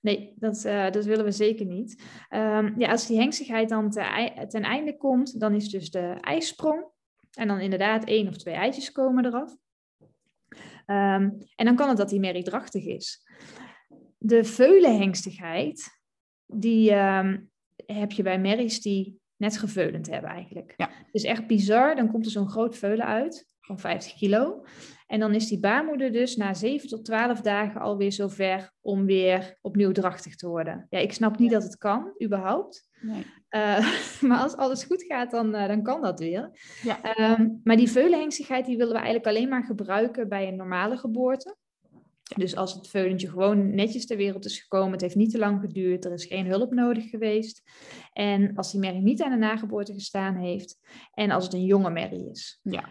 Nee, 0.00 0.34
dat, 0.36 0.64
uh, 0.64 0.90
dat 0.90 1.04
willen 1.04 1.24
we 1.24 1.32
zeker 1.32 1.66
niet. 1.66 2.02
Um, 2.30 2.74
ja, 2.78 2.90
als 2.90 3.06
die 3.06 3.18
hengstigheid 3.18 3.68
dan 3.68 3.90
te, 3.90 4.46
ten 4.48 4.62
einde 4.62 4.96
komt, 4.96 5.40
dan 5.40 5.54
is 5.54 5.68
dus 5.68 5.90
de 5.90 6.16
ijsprong. 6.20 6.92
En 7.30 7.48
dan 7.48 7.60
inderdaad 7.60 8.04
één 8.04 8.28
of 8.28 8.36
twee 8.36 8.54
eitjes 8.54 8.92
komen 8.92 9.24
eraf. 9.24 9.56
Um, 10.86 11.38
en 11.54 11.64
dan 11.64 11.76
kan 11.76 11.88
het 11.88 11.96
dat 11.96 12.08
die 12.08 12.20
merrie 12.20 12.42
drachtig 12.42 12.84
is. 12.84 13.22
De 14.18 14.44
veulenhengstigheid, 14.44 16.00
die 16.46 16.94
um, 16.94 17.50
heb 17.86 18.12
je 18.12 18.22
bij 18.22 18.40
merries 18.40 18.80
die 18.80 19.20
net 19.36 19.58
geveulend 19.58 20.10
hebben 20.10 20.30
eigenlijk. 20.30 20.74
Ja. 20.76 20.90
Dus 21.12 21.22
echt 21.22 21.46
bizar, 21.46 21.96
dan 21.96 22.10
komt 22.10 22.24
er 22.24 22.30
zo'n 22.30 22.48
groot 22.48 22.76
veulen 22.76 23.06
uit 23.06 23.46
van 23.66 23.78
50 23.78 24.14
kilo. 24.14 24.64
En 25.06 25.20
dan 25.20 25.34
is 25.34 25.48
die 25.48 25.60
baarmoeder 25.60 26.12
dus 26.12 26.36
na 26.36 26.54
7 26.54 26.88
tot 26.88 27.04
12 27.04 27.40
dagen 27.40 27.80
alweer 27.80 28.12
zover 28.12 28.72
om 28.80 29.06
weer 29.06 29.58
opnieuw 29.60 29.92
drachtig 29.92 30.36
te 30.36 30.48
worden. 30.48 30.86
Ja, 30.90 30.98
ik 30.98 31.12
snap 31.12 31.38
niet 31.38 31.50
dat 31.50 31.62
het 31.62 31.76
kan, 31.76 32.14
überhaupt. 32.22 32.88
Nee. 33.00 33.26
Uh, 33.50 33.94
maar 34.28 34.38
als 34.38 34.56
alles 34.56 34.84
goed 34.84 35.02
gaat, 35.02 35.30
dan, 35.30 35.54
uh, 35.54 35.66
dan 35.66 35.82
kan 35.82 36.02
dat 36.02 36.18
weer. 36.18 36.50
Ja. 36.82 37.30
Um, 37.38 37.60
maar 37.64 37.76
die 37.76 37.90
veulenhengsigheid 37.90 38.66
die 38.66 38.76
willen 38.76 38.92
we 38.92 38.98
eigenlijk 38.98 39.26
alleen 39.26 39.48
maar 39.48 39.64
gebruiken 39.64 40.28
bij 40.28 40.48
een 40.48 40.56
normale 40.56 40.96
geboorte. 40.96 41.56
Dus 42.36 42.56
als 42.56 42.74
het 42.74 42.88
veulentje 42.88 43.28
gewoon 43.28 43.74
netjes 43.74 44.06
ter 44.06 44.16
wereld 44.16 44.44
is 44.44 44.60
gekomen, 44.60 44.92
het 44.92 45.00
heeft 45.00 45.14
niet 45.14 45.30
te 45.30 45.38
lang 45.38 45.60
geduurd, 45.60 46.04
er 46.04 46.12
is 46.12 46.24
geen 46.24 46.46
hulp 46.46 46.72
nodig 46.72 47.10
geweest. 47.10 47.62
En 48.12 48.56
als 48.56 48.70
die 48.70 48.80
merrie 48.80 49.02
niet 49.02 49.22
aan 49.22 49.30
de 49.30 49.36
nageboorte 49.36 49.92
gestaan 49.92 50.34
heeft 50.34 50.78
en 51.14 51.30
als 51.30 51.44
het 51.44 51.52
een 51.52 51.64
jonge 51.64 51.90
merrie 51.90 52.30
is. 52.30 52.60
Ja. 52.62 52.84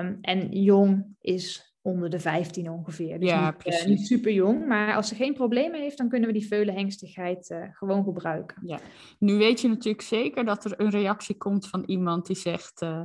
Um, 0.00 0.18
en 0.20 0.48
jong 0.48 1.16
is 1.20 1.74
onder 1.82 2.10
de 2.10 2.20
15 2.20 2.70
ongeveer. 2.70 3.20
Dus 3.20 3.28
ja, 3.28 3.56
niet, 3.64 3.74
uh, 3.74 3.86
niet 3.86 4.06
super 4.06 4.32
jong, 4.32 4.66
maar 4.66 4.94
als 4.94 5.08
ze 5.08 5.14
geen 5.14 5.34
problemen 5.34 5.80
heeft, 5.80 5.98
dan 5.98 6.08
kunnen 6.08 6.28
we 6.28 6.38
die 6.38 6.46
veulenhengstigheid 6.46 7.50
uh, 7.50 7.64
gewoon 7.70 8.04
gebruiken. 8.04 8.66
Ja. 8.66 8.80
Nu 9.18 9.36
weet 9.36 9.60
je 9.60 9.68
natuurlijk 9.68 10.02
zeker 10.02 10.44
dat 10.44 10.64
er 10.64 10.80
een 10.80 10.90
reactie 10.90 11.36
komt 11.36 11.68
van 11.68 11.82
iemand 11.86 12.26
die 12.26 12.36
zegt... 12.36 12.82
Uh, 12.82 13.02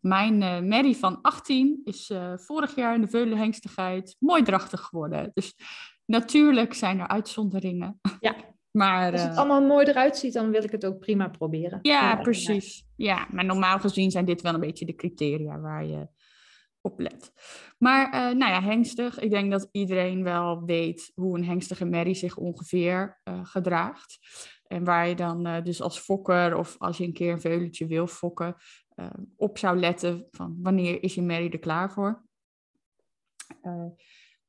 mijn 0.00 0.42
uh, 0.42 0.60
Mary 0.60 0.94
van 0.94 1.18
18 1.22 1.80
is 1.84 2.10
uh, 2.10 2.32
vorig 2.36 2.74
jaar 2.74 2.94
in 2.94 3.00
de 3.00 3.08
veulenhengstigheid 3.08 4.16
mooi 4.18 4.42
drachtig 4.42 4.80
geworden. 4.80 5.30
Dus 5.34 5.54
natuurlijk 6.04 6.74
zijn 6.74 7.00
er 7.00 7.08
uitzonderingen. 7.08 8.00
Ja. 8.20 8.36
maar, 8.80 9.12
Als 9.12 9.22
het 9.22 9.30
uh, 9.30 9.38
allemaal 9.38 9.66
mooi 9.66 9.86
eruit 9.86 10.16
ziet, 10.16 10.32
dan 10.32 10.50
wil 10.50 10.64
ik 10.64 10.70
het 10.70 10.86
ook 10.86 10.98
prima 10.98 11.28
proberen. 11.28 11.78
Ja, 11.82 12.16
precies. 12.16 12.84
Ja, 12.96 13.26
maar 13.30 13.44
normaal 13.44 13.78
gezien 13.78 14.10
zijn 14.10 14.24
dit 14.24 14.42
wel 14.42 14.54
een 14.54 14.60
beetje 14.60 14.86
de 14.86 14.94
criteria 14.94 15.60
waar 15.60 15.86
je 15.86 16.08
op 16.80 17.00
let. 17.00 17.32
Maar 17.78 18.10
nou 18.36 18.52
ja, 18.52 18.62
hengstig. 18.62 19.18
Ik 19.18 19.30
denk 19.30 19.50
dat 19.50 19.68
iedereen 19.72 20.22
wel 20.22 20.64
weet 20.64 21.12
hoe 21.14 21.38
een 21.38 21.44
hengstige 21.44 21.84
merrie 21.84 22.14
zich 22.14 22.36
ongeveer 22.36 23.20
gedraagt. 23.42 24.18
En 24.70 24.84
waar 24.84 25.08
je 25.08 25.14
dan 25.14 25.62
dus 25.64 25.82
als 25.82 25.98
fokker 25.98 26.56
of 26.56 26.78
als 26.78 26.98
je 26.98 27.04
een 27.04 27.12
keer 27.12 27.32
een 27.32 27.40
veulentje 27.40 27.86
wil 27.86 28.06
fokken, 28.06 28.56
uh, 28.96 29.06
op 29.36 29.58
zou 29.58 29.78
letten 29.78 30.26
van 30.30 30.58
wanneer 30.62 31.02
is 31.02 31.14
je 31.14 31.22
merrie 31.22 31.50
er 31.50 31.58
klaar 31.58 31.92
voor. 31.92 32.24
Uh, 33.62 33.86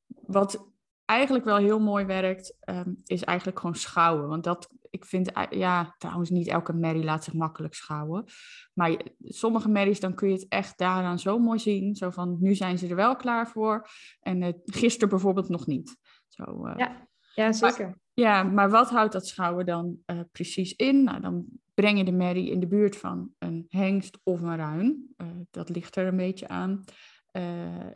wat 0.08 0.72
eigenlijk 1.06 1.46
wel 1.46 1.58
heel 1.58 1.80
mooi 1.80 2.06
werkt, 2.06 2.58
um, 2.70 3.02
is 3.06 3.24
eigenlijk 3.24 3.60
gewoon 3.60 3.76
schouwen. 3.76 4.28
Want 4.28 4.44
dat, 4.44 4.70
ik 4.90 5.06
vind, 5.06 5.32
ja, 5.50 5.96
trouwens 5.98 6.30
niet 6.30 6.48
elke 6.48 6.74
merrie 6.74 7.04
laat 7.04 7.24
zich 7.24 7.34
makkelijk 7.34 7.74
schouwen. 7.74 8.26
Maar 8.74 9.02
sommige 9.20 9.70
merries, 9.70 10.00
dan 10.00 10.16
kun 10.16 10.28
je 10.28 10.34
het 10.34 10.48
echt 10.48 10.78
daaraan 10.78 11.20
zo 11.20 11.40
mooi 11.40 11.60
zien. 11.60 11.96
Zo 11.96 12.10
van, 12.10 12.38
nu 12.40 12.56
zijn 12.56 12.78
ze 12.78 12.88
er 12.88 12.96
wel 12.96 13.16
klaar 13.16 13.48
voor. 13.48 13.88
En 14.20 14.62
gisteren 14.66 15.10
bijvoorbeeld 15.10 15.50
nog 15.50 15.68
niet. 15.68 15.98
Zo, 16.28 16.70
ja, 16.78 17.10
ja, 17.36 17.52
zeker. 17.52 17.86
Maar, 17.86 17.98
ja, 18.14 18.44
maar 18.44 18.70
wat 18.70 18.90
houdt 18.90 19.14
dat 19.14 19.28
schouwen 19.28 19.66
dan 19.66 19.98
precies 20.32 20.76
in? 20.76 21.04
Nou, 21.04 21.22
dan 21.22 21.46
breng 21.74 21.98
je 21.98 22.04
de 22.04 22.12
merrie 22.12 22.52
in 22.52 22.60
de 22.60 22.68
buurt 22.68 22.98
van 22.98 23.32
een 23.40 23.66
hengst 23.70 24.20
of 24.24 24.42
een 24.42 24.56
ruin. 24.56 25.14
Uh, 25.18 25.28
dat 25.52 25.70
ligt 25.70 25.96
er 25.96 26.08
een 26.08 26.18
beetje 26.18 26.48
aan. 26.48 26.84
Uh, 27.32 27.92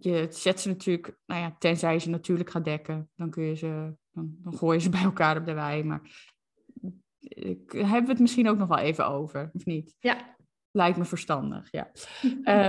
je 0.00 0.26
zet 0.30 0.60
ze 0.60 0.68
natuurlijk, 0.68 1.18
nou 1.26 1.40
ja, 1.40 1.56
tenzij 1.58 1.98
ze 1.98 2.10
natuurlijk 2.10 2.50
gaat 2.50 2.64
dekken, 2.64 3.10
dan 3.16 3.30
kun 3.30 3.44
je 3.44 3.54
ze, 3.54 3.94
dan, 4.10 4.36
dan 4.42 4.56
gooi 4.56 4.76
je 4.76 4.82
ze 4.82 4.90
bij 4.98 5.02
elkaar 5.02 5.36
op 5.36 5.44
de 5.44 5.52
wei. 5.52 5.84
Maar 5.84 6.30
ik, 7.18 7.72
hebben 7.72 8.04
we 8.04 8.10
het 8.10 8.20
misschien 8.20 8.48
ook 8.48 8.58
nog 8.58 8.68
wel 8.68 8.78
even 8.78 9.08
over, 9.08 9.50
of 9.52 9.64
niet? 9.64 9.96
Ja. 9.98 10.36
Lijkt 10.78 10.98
me 10.98 11.04
verstandig, 11.04 11.68
ja. 11.70 11.90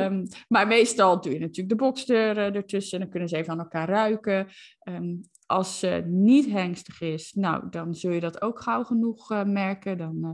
um, 0.05 0.27
maar 0.47 0.67
meestal 0.67 1.21
doe 1.21 1.33
je 1.33 1.39
natuurlijk 1.39 1.69
de 1.69 1.75
boksdeuren 1.75 2.53
ertussen. 2.53 2.99
Dan 2.99 3.09
kunnen 3.09 3.29
ze 3.29 3.37
even 3.37 3.51
aan 3.51 3.59
elkaar 3.59 3.89
ruiken. 3.89 4.47
Um, 4.83 5.21
als 5.45 5.79
ze 5.79 6.03
niet 6.07 6.49
hengstig 6.49 7.01
is, 7.01 7.33
nou, 7.33 7.69
dan 7.69 7.95
zul 7.95 8.11
je 8.11 8.19
dat 8.19 8.41
ook 8.41 8.61
gauw 8.61 8.83
genoeg 8.83 9.31
uh, 9.31 9.43
merken. 9.43 9.97
Dan 9.97 10.17
uh, 10.21 10.29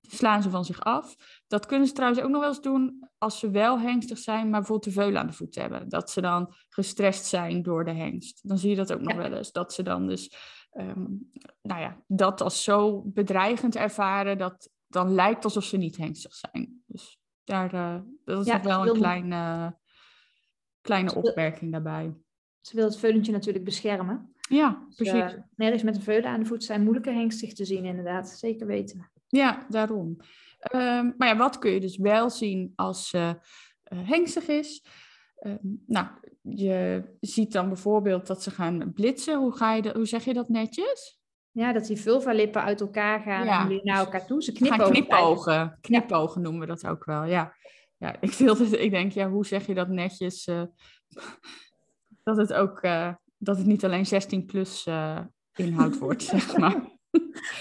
slaan 0.00 0.42
ze 0.42 0.50
van 0.50 0.64
zich 0.64 0.80
af. 0.80 1.16
Dat 1.46 1.66
kunnen 1.66 1.88
ze 1.88 1.94
trouwens 1.94 2.22
ook 2.22 2.30
nog 2.30 2.40
wel 2.40 2.48
eens 2.48 2.60
doen 2.60 3.08
als 3.18 3.38
ze 3.38 3.50
wel 3.50 3.80
hengstig 3.80 4.18
zijn, 4.18 4.50
maar 4.50 4.60
bijvoorbeeld 4.60 4.94
de 4.94 5.00
veulen 5.00 5.20
aan 5.20 5.26
de 5.26 5.32
voet 5.32 5.54
hebben. 5.54 5.88
Dat 5.88 6.10
ze 6.10 6.20
dan 6.20 6.54
gestrest 6.68 7.24
zijn 7.24 7.62
door 7.62 7.84
de 7.84 7.94
hengst. 7.94 8.48
Dan 8.48 8.58
zie 8.58 8.70
je 8.70 8.76
dat 8.76 8.92
ook 8.92 9.00
nog 9.00 9.12
ja. 9.12 9.18
wel 9.18 9.38
eens. 9.38 9.52
Dat 9.52 9.72
ze 9.72 9.82
dan 9.82 10.06
dus, 10.06 10.36
um, 10.72 11.30
nou 11.62 11.80
ja, 11.80 12.02
dat 12.06 12.40
als 12.40 12.64
zo 12.64 13.02
bedreigend 13.04 13.76
ervaren, 13.76 14.38
dat 14.38 14.70
dan 14.96 15.14
lijkt 15.14 15.44
alsof 15.44 15.64
ze 15.64 15.76
niet 15.76 15.96
hengstig 15.96 16.34
zijn. 16.34 16.82
Dus 16.86 17.20
daar, 17.44 17.74
uh, 17.74 18.00
dat 18.24 18.40
is 18.40 18.46
ja, 18.46 18.56
nog 18.56 18.62
wel 18.62 18.86
een 18.86 18.94
kleine, 18.94 19.76
kleine 20.80 21.14
opmerking 21.14 21.72
daarbij. 21.72 22.14
Ze 22.60 22.76
wil 22.76 22.84
het 22.84 22.96
veulentje 22.96 23.32
natuurlijk 23.32 23.64
beschermen. 23.64 24.34
Ja, 24.48 24.86
precies. 24.94 25.12
Dus, 25.12 25.32
uh, 25.32 25.38
nergens 25.56 25.82
met 25.82 25.96
een 25.96 26.02
veulen 26.02 26.30
aan 26.30 26.40
de 26.40 26.46
voet 26.46 26.64
zijn 26.64 26.82
moeilijker 26.82 27.14
hengstig 27.14 27.52
te 27.52 27.64
zien, 27.64 27.84
inderdaad. 27.84 28.28
Zeker 28.28 28.66
weten. 28.66 29.10
Ja, 29.26 29.66
daarom. 29.68 30.16
Um, 30.74 31.14
maar 31.16 31.28
ja, 31.28 31.36
wat 31.36 31.58
kun 31.58 31.70
je 31.70 31.80
dus 31.80 31.96
wel 31.96 32.30
zien 32.30 32.72
als 32.74 33.08
ze 33.08 33.38
uh, 33.92 34.08
hengstig 34.08 34.48
is? 34.48 34.84
Um, 35.40 35.82
nou, 35.86 36.06
je 36.42 37.04
ziet 37.20 37.52
dan 37.52 37.68
bijvoorbeeld 37.68 38.26
dat 38.26 38.42
ze 38.42 38.50
gaan 38.50 38.92
blitsen. 38.92 39.38
Hoe, 39.38 39.56
ga 39.56 39.74
je 39.74 39.82
dat, 39.82 39.94
hoe 39.94 40.06
zeg 40.06 40.24
je 40.24 40.34
dat 40.34 40.48
netjes? 40.48 41.20
Ja, 41.56 41.72
dat 41.72 41.86
die 41.86 42.00
vulvalippen 42.00 42.62
uit 42.62 42.80
elkaar 42.80 43.20
gaan 43.20 43.44
Ja. 43.44 43.60
en 43.62 43.68
weer 43.68 43.80
naar 43.82 43.98
elkaar 43.98 44.26
toe. 44.26 44.42
Ze 44.42 44.52
knipogen. 44.52 44.92
knipogen. 44.92 45.78
Knipogen 45.80 46.42
noemen 46.42 46.60
we 46.60 46.66
dat 46.66 46.86
ook 46.86 47.04
wel, 47.04 47.24
ja. 47.24 47.54
Ja, 47.96 48.16
ik, 48.20 48.32
het, 48.34 48.72
ik 48.72 48.90
denk, 48.90 49.12
ja, 49.12 49.28
hoe 49.28 49.46
zeg 49.46 49.66
je 49.66 49.74
dat 49.74 49.88
netjes? 49.88 50.46
eh, 50.46 50.62
dat 52.22 52.36
het 52.36 52.52
ook, 52.52 52.80
eh, 52.80 53.14
dat 53.38 53.56
het 53.56 53.66
niet 53.66 53.84
alleen 53.84 54.06
16 54.06 54.44
plus 54.46 54.86
eh, 54.86 55.20
inhoud 55.54 55.98
wordt, 56.04 56.22
zeg 56.22 56.56
maar. 56.56 56.98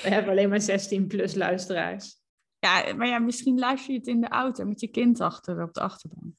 We 0.01 0.09
hebben 0.09 0.31
alleen 0.31 0.49
maar 0.49 0.61
16 0.61 1.07
plus 1.07 1.35
luisteraars. 1.35 2.21
Ja, 2.59 2.93
maar 2.93 3.07
ja, 3.07 3.19
misschien 3.19 3.59
luister 3.59 3.93
je 3.93 3.99
het 3.99 4.07
in 4.07 4.21
de 4.21 4.27
auto 4.29 4.65
met 4.65 4.79
je 4.79 4.87
kind 4.87 5.19
achter 5.21 5.61
op 5.63 5.73
de 5.73 5.81
achterbank. 5.81 6.33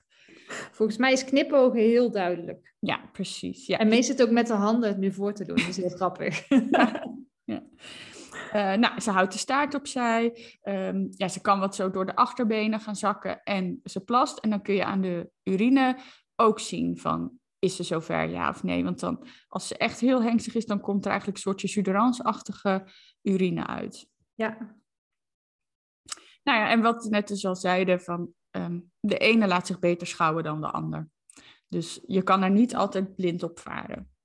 Volgens 0.73 0.99
mij 0.99 1.13
is 1.13 1.25
knipogen 1.25 1.81
heel 1.81 2.11
duidelijk. 2.11 2.75
Ja, 2.79 3.01
precies. 3.13 3.67
Ja. 3.67 3.79
En 3.79 3.89
Mees 3.89 4.07
zit 4.07 4.23
ook 4.23 4.31
met 4.31 4.47
de 4.47 4.53
handen 4.53 4.89
het 4.89 4.99
nu 4.99 5.13
voor 5.13 5.33
te 5.33 5.45
doen. 5.45 5.57
Dat 5.57 5.69
is 5.69 5.77
heel 5.77 5.89
grappig. 5.89 6.47
Eh, 8.53 8.75
nou, 8.75 9.01
ze 9.01 9.11
houdt 9.11 9.33
de 9.33 9.39
staart 9.39 9.75
opzij. 9.75 10.47
Ehm, 10.63 11.07
ja, 11.11 11.29
ze 11.29 11.41
kan 11.41 11.59
wat 11.59 11.75
zo 11.75 11.91
door 11.91 12.07
de 12.07 12.17
achterbenen 12.17 12.81
gaan 12.81 12.97
zakken 12.97 13.43
en 13.43 13.81
ze 13.85 14.01
plast. 14.01 14.39
En 14.39 14.51
dan 14.51 14.63
kun 14.63 14.75
je 14.75 14.85
aan 14.85 15.01
de 15.01 15.31
urine 15.43 15.99
ook 16.37 16.61
zien 16.61 16.99
van, 16.99 17.39
is 17.59 17.77
ze 17.77 17.83
zover 17.83 18.29
ja 18.29 18.49
of 18.49 18.63
nee? 18.63 18.85
Want 18.85 19.01
dan, 19.01 19.27
als 19.49 19.69
ze 19.69 19.77
echt 19.77 20.01
heel 20.01 20.23
hengstig 20.23 20.55
is, 20.55 20.67
dan 20.67 20.81
komt 20.81 21.05
er 21.05 21.11
eigenlijk 21.11 21.39
een 21.39 21.45
soortje 21.45 21.69
suderans-achtige 21.69 22.89
urine 23.23 23.67
uit. 23.67 24.09
Ja, 24.35 24.77
Nou 26.43 26.59
ja, 26.59 26.71
en 26.71 26.81
wat 26.81 27.05
net 27.11 27.29
dus 27.29 27.45
al 27.45 27.57
zeiden, 27.57 28.01
van, 28.01 28.33
ehm, 28.51 28.81
de 29.01 29.19
ene 29.19 29.47
laat 29.47 29.67
zich 29.67 29.79
beter 29.79 30.07
schouwen 30.07 30.45
dan 30.45 30.61
de 30.61 30.71
ander. 30.71 31.09
Dus 31.69 32.01
je 32.07 32.23
kan 32.23 32.43
er 32.43 32.51
niet 32.51 32.77
altijd 32.77 33.15
blind 33.15 33.43
op 33.43 33.59
varen. 33.59 34.16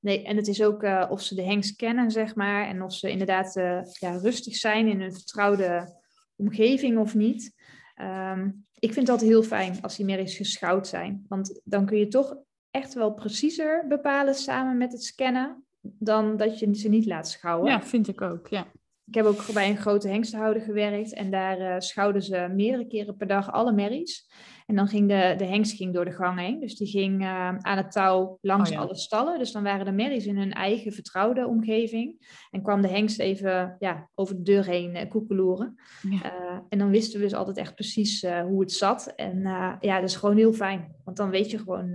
Nee, 0.00 0.24
en 0.24 0.36
het 0.36 0.48
is 0.48 0.62
ook 0.62 0.82
eh, 0.82 1.06
of 1.08 1.22
ze 1.22 1.34
de 1.34 1.42
hengst 1.42 1.76
kennen, 1.76 2.10
zeg 2.10 2.34
maar. 2.34 2.66
En 2.66 2.82
of 2.82 2.92
ze 2.92 3.10
inderdaad 3.10 3.56
eh, 3.56 3.80
ja, 3.92 4.16
rustig 4.16 4.56
zijn 4.56 4.88
in 4.88 5.00
een 5.00 5.12
vertrouwde 5.12 6.00
omgeving 6.36 6.98
of 6.98 7.14
niet. 7.14 7.54
Ehm, 7.94 8.50
ik 8.78 8.92
vind 8.92 9.06
dat 9.06 9.20
heel 9.20 9.42
fijn 9.42 9.82
als 9.82 9.96
die 9.96 10.06
merries 10.06 10.36
geschouwd 10.36 10.86
zijn. 10.86 11.24
Want 11.28 11.60
dan 11.64 11.86
kun 11.86 11.98
je 11.98 12.08
toch 12.08 12.36
echt 12.70 12.94
wel 12.94 13.12
preciezer 13.12 13.84
bepalen 13.88 14.34
samen 14.34 14.76
met 14.76 14.92
het 14.92 15.02
scannen. 15.02 15.64
Dan 15.80 16.36
dat 16.36 16.58
je 16.58 16.74
ze 16.74 16.88
niet 16.88 17.06
laat 17.06 17.28
schouwen. 17.28 17.70
Ja, 17.70 17.82
vind 17.82 18.08
ik 18.08 18.20
ook, 18.20 18.48
ja. 18.48 18.66
Ik 19.06 19.14
heb 19.14 19.24
ook 19.24 19.52
bij 19.52 19.70
een 19.70 19.76
grote 19.76 20.08
hengstenhouder 20.08 20.62
gewerkt 20.62 21.12
en 21.12 21.30
daar 21.30 21.58
eh 21.58 21.80
schouwden 21.80 22.22
ze 22.22 22.52
meerdere 22.54 22.86
keren 22.86 23.16
per 23.16 23.26
dag 23.26 23.52
alle 23.52 23.72
merries. 23.72 24.28
En 24.66 24.76
dan 24.76 24.88
ging 24.88 25.08
de, 25.08 25.34
de 25.38 25.44
hengst 25.44 25.76
ging 25.76 25.94
door 25.94 26.04
de 26.04 26.12
gang 26.12 26.38
heen, 26.38 26.60
dus 26.60 26.76
die 26.76 26.86
ging 26.86 27.22
eh, 27.22 27.56
aan 27.58 27.76
het 27.76 27.92
touw 27.92 28.38
langs 28.40 28.70
Oh 28.70 28.76
ja. 28.76 28.82
alle 28.82 28.96
stallen. 28.96 29.38
Dus 29.38 29.52
dan 29.52 29.62
waren 29.62 29.84
de 29.84 29.92
merries 29.92 30.26
in 30.26 30.36
hun 30.36 30.52
eigen 30.52 30.92
vertrouwde 30.92 31.46
omgeving. 31.46 32.26
En 32.50 32.62
kwam 32.62 32.82
de 32.82 32.88
hengst 32.88 33.20
even 33.20 33.76
ja, 33.78 34.08
over 34.14 34.36
de 34.36 34.42
deur 34.42 34.64
heen 34.66 34.94
eh, 34.94 35.08
koekeloeren. 35.10 35.74
Ja. 36.10 36.22
Eh, 36.22 36.58
en 36.68 36.78
dan 36.78 36.90
wisten 36.90 37.18
we 37.18 37.24
dus 37.24 37.34
altijd 37.34 37.56
echt 37.56 37.74
precies 37.74 38.22
eh, 38.22 38.42
hoe 38.42 38.60
het 38.60 38.72
zat. 38.72 39.06
En 39.16 39.40
ja, 39.80 40.00
dat 40.00 40.08
is 40.08 40.16
gewoon 40.16 40.36
heel 40.36 40.52
fijn, 40.52 40.94
want 41.04 41.16
dan 41.16 41.30
weet 41.30 41.50
je 41.50 41.58
gewoon 41.58 41.90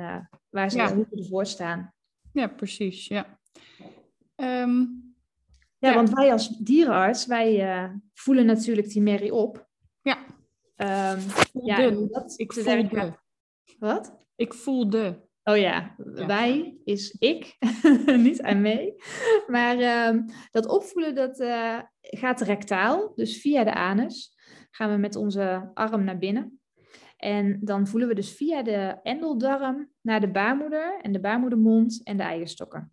waar 0.50 0.72
ze, 0.72 0.78
Ja. 0.78 0.94
hoe 0.96 1.06
ze 1.12 1.18
ervoor 1.22 1.46
staan. 1.46 1.94
Ja, 2.34 2.48
precies, 2.48 3.08
ja. 3.08 3.40
Ehm, 4.36 4.80
Ja, 5.78 5.90
Ja. 5.90 5.96
want 5.96 6.10
wij 6.10 6.32
als 6.32 6.48
dierenarts, 6.58 7.26
wij 7.26 7.66
voelen 8.14 8.46
natuurlijk 8.46 8.90
die 8.90 9.02
merrie 9.02 9.34
op. 9.34 9.68
ja, 10.02 10.18
Ehm, 10.76 11.20
ja, 11.64 11.90
dat 11.90 12.34
ik 12.36 12.52
te 12.52 12.62
voel 12.62 12.74
werken 12.74 13.00
de. 13.00 13.14
Wat? 13.80 14.26
Ik 14.36 14.54
voel 14.54 14.90
de. 14.90 15.30
Oh 15.44 15.58
ja, 15.58 15.96
Ja. 16.14 16.26
wij 16.26 16.78
is 16.84 17.12
ik, 17.12 17.58
niet 18.18 18.42
aan 18.42 18.62
mee. 18.62 18.96
Maar 19.48 19.78
ehm, 19.80 20.22
dat 20.52 20.68
opvoelen, 20.68 21.16
dat 21.16 21.40
eh, 21.40 21.80
gaat 22.02 22.42
rectaal, 22.42 23.12
dus 23.16 23.42
via 23.42 23.64
de 23.64 23.74
anus. 23.74 24.40
Gaan 24.72 24.92
we 24.92 24.98
met 24.98 25.16
onze 25.16 25.72
arm 25.74 26.04
naar 26.04 26.18
binnen. 26.18 26.60
En 27.18 27.60
dan 27.62 27.88
voelen 27.88 28.08
we 28.10 28.16
dus 28.16 28.32
via 28.32 28.64
de 28.64 29.00
endeldarm 29.04 29.92
naar 30.02 30.20
de 30.20 30.32
baarmoeder 30.32 31.00
en 31.02 31.12
de 31.12 31.20
baarmoedermond 31.20 32.02
en 32.04 32.18
de 32.18 32.24
eierstokken. 32.24 32.92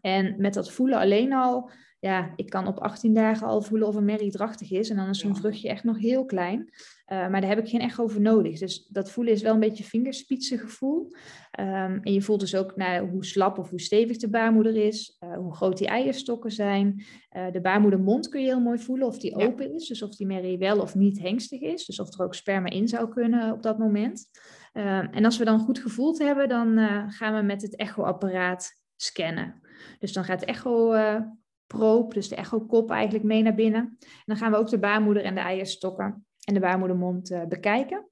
En 0.00 0.34
met 0.38 0.54
dat 0.54 0.72
voelen 0.72 0.98
alleen 0.98 1.32
al, 1.32 1.70
ja, 2.02 2.32
ik 2.36 2.50
kan 2.50 2.66
op 2.66 2.78
18 2.78 3.14
dagen 3.14 3.46
al 3.46 3.62
voelen 3.62 3.88
of 3.88 3.94
een 3.94 4.04
merrie 4.04 4.30
drachtig 4.30 4.70
is. 4.70 4.90
En 4.90 4.96
dan 4.96 5.08
is 5.08 5.18
zo'n 5.18 5.36
vruchtje 5.36 5.68
echt 5.68 5.84
nog 5.84 5.98
heel 5.98 6.24
klein. 6.24 6.72
Eh, 7.04 7.28
maar 7.28 7.40
daar 7.40 7.50
heb 7.50 7.58
ik 7.58 7.68
geen 7.68 7.80
echo 7.80 8.06
voor 8.06 8.20
nodig. 8.20 8.58
Dus 8.58 8.86
dat 8.86 9.10
voelen 9.10 9.32
is 9.32 9.42
wel 9.42 9.54
een 9.54 9.60
beetje 9.60 9.84
vingerspitsengevoel. 9.84 11.12
Ehm, 11.50 11.98
en 12.02 12.12
je 12.12 12.22
voelt 12.22 12.40
dus 12.40 12.54
ook 12.54 12.76
naar 12.76 13.00
hoe 13.00 13.24
slap 13.24 13.58
of 13.58 13.70
hoe 13.70 13.80
stevig 13.80 14.16
de 14.16 14.30
baarmoeder 14.30 14.76
is, 14.76 15.16
eh, 15.18 15.34
hoe 15.36 15.54
groot 15.54 15.78
die 15.78 15.86
eierstokken 15.86 16.50
zijn. 16.50 17.04
Eh, 17.28 17.50
de 17.50 17.60
baarmoedermond 17.60 18.28
kun 18.28 18.40
je 18.40 18.46
heel 18.46 18.60
mooi 18.60 18.78
voelen 18.78 19.06
of 19.06 19.18
die 19.18 19.38
Ja. 19.38 19.46
open 19.46 19.74
is, 19.74 19.86
dus 19.88 20.02
of 20.02 20.16
die 20.16 20.26
merrie 20.26 20.58
wel 20.58 20.80
of 20.80 20.94
niet 20.94 21.20
hengstig 21.20 21.60
is, 21.60 21.86
dus 21.86 22.00
of 22.00 22.14
er 22.18 22.24
ook 22.24 22.34
sperma 22.34 22.68
in 22.68 22.88
zou 22.88 23.08
kunnen 23.08 23.52
op 23.52 23.62
dat 23.62 23.78
moment. 23.78 24.28
Ehm, 24.72 25.06
en 25.10 25.24
als 25.24 25.38
we 25.38 25.44
dan 25.44 25.58
goed 25.60 25.78
gevoeld 25.78 26.18
hebben, 26.18 26.48
dan 26.48 26.78
gaan 27.10 27.34
we 27.34 27.42
met 27.42 27.62
het 27.62 27.76
echoapparaat 27.76 28.70
scannen. 28.96 29.60
Dus 29.98 30.12
dan 30.12 30.24
gaat 30.24 30.40
de 30.40 30.46
echo 30.46 30.92
dus 32.14 32.28
de 32.28 32.36
echokop 32.36 32.90
eigenlijk 32.90 33.24
mee 33.24 33.42
naar 33.42 33.54
binnen. 33.54 33.96
En 34.00 34.22
dan 34.24 34.36
gaan 34.36 34.50
we 34.50 34.56
ook 34.56 34.68
de 34.68 34.78
baarmoeder 34.78 35.24
en 35.24 35.34
de 35.34 35.40
eierstokken 35.40 36.26
en 36.44 36.54
de 36.54 36.60
baarmoedermond 36.60 37.30
eh, 37.30 37.44
bekijken. 37.44 38.08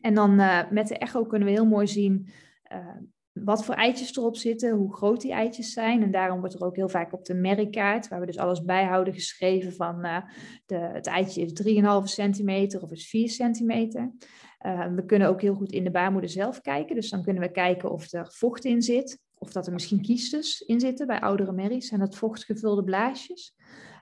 En 0.00 0.14
dan 0.14 0.38
eh, 0.38 0.70
met 0.70 0.88
de 0.88 0.98
echo 0.98 1.24
kunnen 1.24 1.48
we 1.48 1.54
heel 1.54 1.66
mooi 1.66 1.86
zien 1.86 2.28
eh, 2.62 2.96
wat 3.32 3.64
voor 3.64 3.74
eitjes 3.74 4.16
erop 4.16 4.36
zitten, 4.36 4.76
hoe 4.76 4.94
groot 4.94 5.20
die 5.20 5.32
eitjes 5.32 5.72
zijn. 5.72 6.02
En 6.02 6.10
daarom 6.10 6.40
wordt 6.40 6.54
er 6.54 6.64
ook 6.64 6.76
heel 6.76 6.88
vaak 6.88 7.12
op 7.12 7.24
de 7.24 7.34
merriekaart, 7.34 8.08
waar 8.08 8.20
we 8.20 8.26
dus 8.26 8.38
alles 8.38 8.64
bijhouden, 8.64 9.14
geschreven 9.14 9.72
van 9.72 10.02
de, 10.66 10.76
het 10.76 11.06
eitje 11.06 11.42
is 11.42 11.62
3,5 11.64 12.04
centimeter 12.04 12.82
of 12.82 12.90
is 12.90 13.08
4 13.08 13.28
centimeter. 13.28 14.12
We 14.94 15.02
kunnen 15.06 15.28
ook 15.28 15.40
heel 15.40 15.54
goed 15.54 15.72
in 15.72 15.84
de 15.84 15.90
baarmoeder 15.90 16.30
zelf 16.30 16.60
kijken. 16.60 16.94
Dus 16.94 17.10
dan 17.10 17.22
kunnen 17.22 17.42
we 17.42 17.50
kijken 17.50 17.90
of 17.90 18.12
er 18.12 18.32
vocht 18.32 18.64
in 18.64 18.82
zit. 18.82 19.20
Of 19.42 19.52
dat 19.52 19.66
er 19.66 19.72
misschien 19.72 20.02
kiestes 20.02 20.60
in 20.60 20.80
zitten 20.80 21.06
bij 21.06 21.20
oudere 21.20 21.52
merries. 21.52 21.88
Zijn 21.88 22.00
dat 22.00 22.16
vochtgevulde 22.16 22.84
blaasjes. 22.84 23.54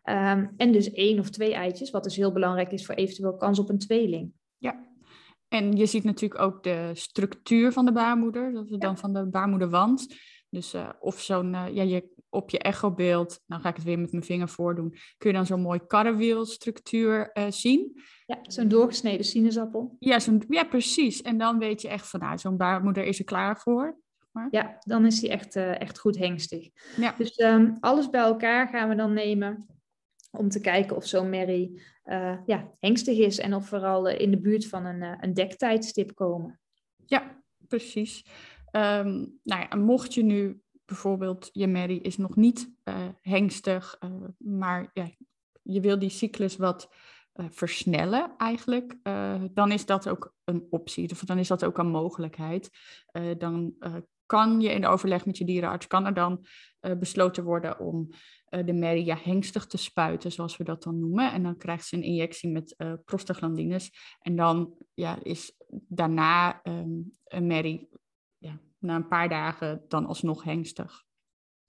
Ehm, 0.03 0.47
en 0.57 0.73
dus 0.73 0.91
één 0.91 1.19
of 1.19 1.31
twee 1.31 1.55
eitjes, 1.55 1.91
wat 1.91 2.05
dus 2.05 2.17
heel 2.17 2.33
belangrijk 2.33 2.73
is 2.73 2.87
voor 2.87 2.95
eventueel 2.95 3.37
kans 3.37 3.59
op 3.59 3.69
een 3.69 3.79
tweeling. 3.79 4.33
Ja. 4.57 4.87
En 5.49 5.77
je 5.77 5.87
ziet 5.87 6.05
natuurlijk 6.05 6.41
ook 6.41 6.63
de 6.63 6.91
structuur 6.93 7.73
van 7.73 7.85
de 7.85 7.93
baarmoeder, 7.93 8.53
dat 8.53 8.71
is 8.71 8.77
dan 8.79 8.99
van 8.99 9.13
de 9.13 9.27
baarmoederwand. 9.27 10.15
Dus 10.51 10.75
eh, 10.75 10.89
of 11.01 11.21
zo'n, 11.21 11.55
eh, 11.55 11.75
ja, 11.75 11.83
je, 11.83 12.09
op 12.29 12.51
je 12.51 12.59
echobeeld, 12.59 13.41
nou 13.47 13.63
ga 13.63 13.69
ik 13.69 13.77
het 13.77 13.85
weer 13.85 13.99
met 13.99 14.13
mijn 14.13 14.25
vinger 14.25 14.49
voordoen, 14.49 14.91
kun 15.19 15.31
je 15.31 15.37
dan 15.37 15.47
zo'n 15.47 15.61
mooi 15.61 15.81
karrewielstructuur 15.87 17.33
eh, 17.33 17.51
zien. 17.51 18.03
Ja, 18.27 18.39
zo'n 18.43 18.69
doorgesneden 18.69 19.25
sinaasappel. 19.25 19.97
Ja, 19.99 20.19
zo'n, 20.19 20.43
ja, 20.49 20.65
precies. 20.65 21.23
En 21.23 21.39
dan 21.39 21.59
weet 21.59 21.83
je 21.83 21.89
echt 21.89 22.09
van, 22.09 22.21
nou, 22.21 22.39
zo'n 22.39 22.57
baarmoeder 22.57 23.05
is 23.05 23.19
er 23.19 23.25
klaar 23.25 23.61
voor. 23.61 23.99
Ja, 24.51 24.79
dan 24.81 25.07
is 25.07 25.21
die 25.21 25.31
echt, 25.31 25.57
eh, 25.57 25.81
echt 25.81 25.99
goed 25.99 26.19
hengstig. 26.19 26.69
Ja. 26.97 27.15
Dus 27.19 27.35
ehm, 27.35 27.75
alles 27.81 28.11
bij 28.11 28.21
elkaar 28.21 28.69
gaan 28.69 28.89
we 28.89 28.95
dan 28.95 29.13
nemen 29.13 29.67
om 30.31 30.49
te 30.49 30.61
kijken 30.61 30.97
of 30.97 31.07
zo'n 31.07 31.29
merrie 31.29 31.83
eh, 32.03 32.39
ja, 32.47 32.73
hengstig 32.79 33.19
is 33.19 33.39
en 33.39 33.55
of 33.55 33.71
we 33.71 33.81
al 33.81 34.09
eh, 34.09 34.21
in 34.21 34.31
de 34.31 34.41
buurt 34.41 34.67
van 34.67 34.85
een, 34.85 35.03
een 35.21 35.35
dektijdstip 35.35 36.15
komen. 36.15 36.61
Ja, 37.07 37.43
precies. 37.69 38.25
Ehm, 38.71 39.27
nou 39.43 39.67
ja, 39.69 39.77
mocht 39.77 40.15
je 40.15 40.23
nu 40.23 40.63
bijvoorbeeld, 40.85 41.49
je 41.53 41.67
merrie 41.67 42.01
is 42.01 42.17
nog 42.17 42.37
niet 42.37 42.71
hengstig, 43.21 43.99
maar 44.39 44.91
ja, 44.93 45.11
je 45.63 45.81
wil 45.81 45.99
die 45.99 46.09
cyclus 46.09 46.57
wat 46.57 46.89
versnellen 47.35 48.35
eigenlijk, 48.37 48.97
dan 49.55 49.73
is 49.73 49.87
dat 49.87 50.09
ook 50.09 50.35
een 50.45 50.67
optie, 50.71 51.11
of 51.11 51.21
dan 51.21 51.39
is 51.39 51.49
dat 51.49 51.65
ook 51.65 51.79
een 51.79 51.91
mogelijkheid. 51.91 52.71
Eh, 53.07 53.31
dan 53.39 53.75
kan 54.29 54.61
je 54.61 54.71
in 54.71 54.87
overleg 54.87 55.27
met 55.27 55.39
je 55.39 55.45
dierenarts, 55.45 55.87
kan 55.87 56.07
er 56.07 56.15
dan 56.15 56.47
eh, 56.81 56.93
besloten 56.99 57.45
worden 57.45 57.81
om 57.81 58.09
eh, 58.45 58.67
de 58.67 58.73
merrie 58.73 59.05
ja, 59.05 59.17
hengstig 59.23 59.67
te 59.67 59.77
spuiten, 59.77 60.33
zoals 60.33 60.57
we 60.57 60.65
dat 60.65 60.83
dan 60.83 60.99
noemen. 60.99 61.33
En 61.33 61.43
dan 61.43 61.57
krijgt 61.57 61.87
ze 61.87 61.97
een 61.97 62.03
injectie 62.03 62.51
met 62.51 62.75
eh 62.77 62.93
prostaglandines. 63.05 64.17
En 64.21 64.37
dan 64.37 64.75
ja, 64.95 65.19
is 65.23 65.53
daarna 65.89 66.63
ehm, 66.63 67.01
een 67.25 67.47
merrie 67.47 67.89
ja, 68.39 68.59
na 68.79 68.97
een 68.97 69.09
paar 69.09 69.29
dagen 69.29 69.85
dan 69.89 70.07
alsnog 70.07 70.45
hengstig. 70.45 71.07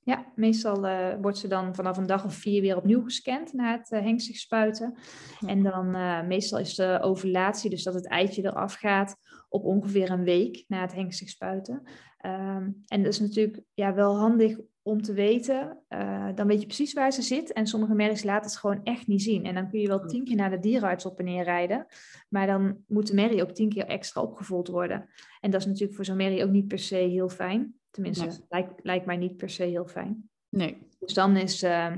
Ja, 0.03 0.25
meestal 0.35 0.81
wordt 1.21 1.37
ze 1.37 1.47
dan 1.47 1.75
vanaf 1.75 1.97
een 1.97 2.07
dag 2.07 2.25
of 2.25 2.33
vier 2.33 2.61
weer 2.61 2.77
opnieuw 2.77 3.03
gescand 3.03 3.53
na 3.53 3.71
het 3.71 3.91
uh, 3.91 3.99
hengstig 3.99 4.35
spuiten. 4.35 4.97
Ja. 5.39 5.47
En 5.47 5.63
dan 5.63 5.95
uh, 5.95 6.23
meestal 6.23 6.59
is 6.59 6.75
de 6.75 6.99
ovulatie, 7.01 7.69
dus 7.69 7.83
dat 7.83 7.93
het 7.93 8.07
eitje 8.07 8.43
eraf 8.43 8.73
gaat, 8.73 9.15
op 9.49 9.63
ongeveer 9.63 10.11
een 10.11 10.23
week 10.23 10.65
na 10.67 10.81
het 10.81 10.93
hengstig 10.93 11.29
spuiten. 11.29 11.83
Um, 12.25 12.83
en 12.87 13.03
dat 13.03 13.13
is 13.13 13.19
natuurlijk 13.19 13.61
ja, 13.73 13.93
wel 13.93 14.17
handig 14.17 14.57
om 14.81 15.01
te 15.01 15.13
weten. 15.13 15.77
Uh, 15.89 16.29
dan 16.35 16.47
weet 16.47 16.59
je 16.59 16.65
precies 16.65 16.93
waar 16.93 17.11
ze 17.11 17.21
zit. 17.21 17.53
En 17.53 17.67
sommige 17.67 17.93
merries 17.93 18.23
laten 18.23 18.49
het 18.49 18.59
gewoon 18.59 18.83
echt 18.83 19.07
niet 19.07 19.21
zien. 19.21 19.45
En 19.45 19.53
dan 19.53 19.69
kun 19.69 19.79
je 19.79 19.87
wel 19.87 20.05
tien 20.05 20.23
keer 20.23 20.35
naar 20.35 20.49
de 20.49 20.59
dierenarts 20.59 21.05
op 21.05 21.19
en 21.19 21.25
neer 21.25 21.43
rijden. 21.43 21.85
Maar 22.29 22.47
dan 22.47 22.77
moet 22.87 23.07
de 23.07 23.13
merrie 23.13 23.41
ook 23.41 23.51
tien 23.51 23.69
keer 23.69 23.85
extra 23.85 24.21
opgevoeld 24.21 24.67
worden. 24.67 25.09
En 25.39 25.51
dat 25.51 25.61
is 25.61 25.65
natuurlijk 25.65 25.95
voor 25.95 26.05
zo'n 26.05 26.17
merrie 26.17 26.43
ook 26.43 26.49
niet 26.49 26.67
per 26.67 26.79
se 26.79 26.95
heel 26.95 27.29
fijn. 27.29 27.73
Tenminste, 27.91 28.25
Nee. 28.25 28.37
lijkt, 28.49 28.83
lijkt 28.83 29.05
mij 29.05 29.17
niet 29.17 29.37
per 29.37 29.49
se 29.49 29.63
heel 29.63 29.87
fijn. 29.87 30.29
Nee, 30.49 30.77
Dus 30.99 31.13
dan 31.13 31.37
is 31.37 31.63
uh, 31.63 31.95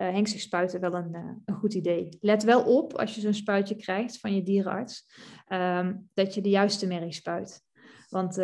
uh, 0.00 0.24
spuiten 0.24 0.80
wel 0.80 0.94
een, 0.94 1.14
uh, 1.14 1.30
een 1.44 1.54
goed 1.54 1.74
idee. 1.74 2.08
Let 2.20 2.42
wel 2.42 2.76
op 2.76 2.92
als 2.92 3.14
je 3.14 3.20
zo'n 3.20 3.34
spuitje 3.34 3.76
krijgt 3.76 4.20
van 4.20 4.34
je 4.34 4.42
dierenarts, 4.42 5.06
ehm, 5.46 5.94
dat 6.14 6.34
je 6.34 6.40
de 6.40 6.48
juiste 6.48 6.86
merrie 6.86 7.12
spuit. 7.12 7.62
Want 8.08 8.36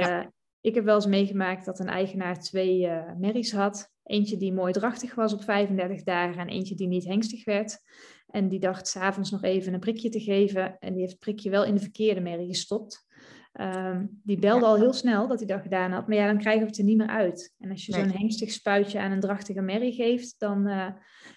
ik 0.64 0.74
heb 0.74 0.84
wel 0.84 0.94
eens 0.94 1.06
meegemaakt 1.06 1.64
dat 1.64 1.78
een 1.78 1.88
eigenaar 1.88 2.40
twee 2.40 2.88
merries 3.18 3.52
had. 3.52 3.92
Eentje 4.02 4.36
die 4.36 4.52
mooi 4.52 4.72
drachtig 4.72 5.14
was 5.14 5.32
op 5.32 5.42
35 5.42 6.02
dagen 6.02 6.40
en 6.40 6.48
eentje 6.48 6.74
die 6.74 6.88
niet 6.88 7.04
hengstig 7.04 7.44
werd. 7.44 7.78
En 8.26 8.48
die 8.48 8.60
dacht 8.60 8.88
s'avonds 8.88 9.30
nog 9.30 9.42
even 9.42 9.74
een 9.74 9.80
prikje 9.80 10.08
te 10.08 10.20
geven. 10.20 10.78
En 10.78 10.92
die 10.92 11.00
heeft 11.00 11.12
het 11.12 11.20
prikje 11.20 11.50
wel 11.50 11.64
in 11.64 11.74
de 11.74 11.80
verkeerde 11.80 12.20
merrie 12.20 12.48
gestopt. 12.48 13.06
Ehm, 13.52 14.06
die 14.22 14.38
belde 14.38 14.64
al 14.64 14.76
heel 14.76 14.92
snel 14.92 15.28
dat 15.28 15.38
hij 15.38 15.46
dat 15.46 15.62
gedaan 15.62 15.92
had. 15.92 16.08
Maar 16.08 16.16
ja, 16.16 16.26
dan 16.26 16.38
krijgen 16.38 16.62
we 16.62 16.68
het 16.68 16.78
er 16.78 16.84
niet 16.84 16.96
meer 16.96 17.08
uit. 17.08 17.54
En 17.58 17.70
als 17.70 17.86
je 17.86 17.92
zo'n 17.92 18.10
hengstig 18.10 18.50
spuitje 18.50 19.00
aan 19.00 19.12
een 19.12 19.20
drachtige 19.20 19.60
merrie 19.60 19.92
geeft, 19.92 20.34
dan 20.38 20.68
uh, 20.68 20.88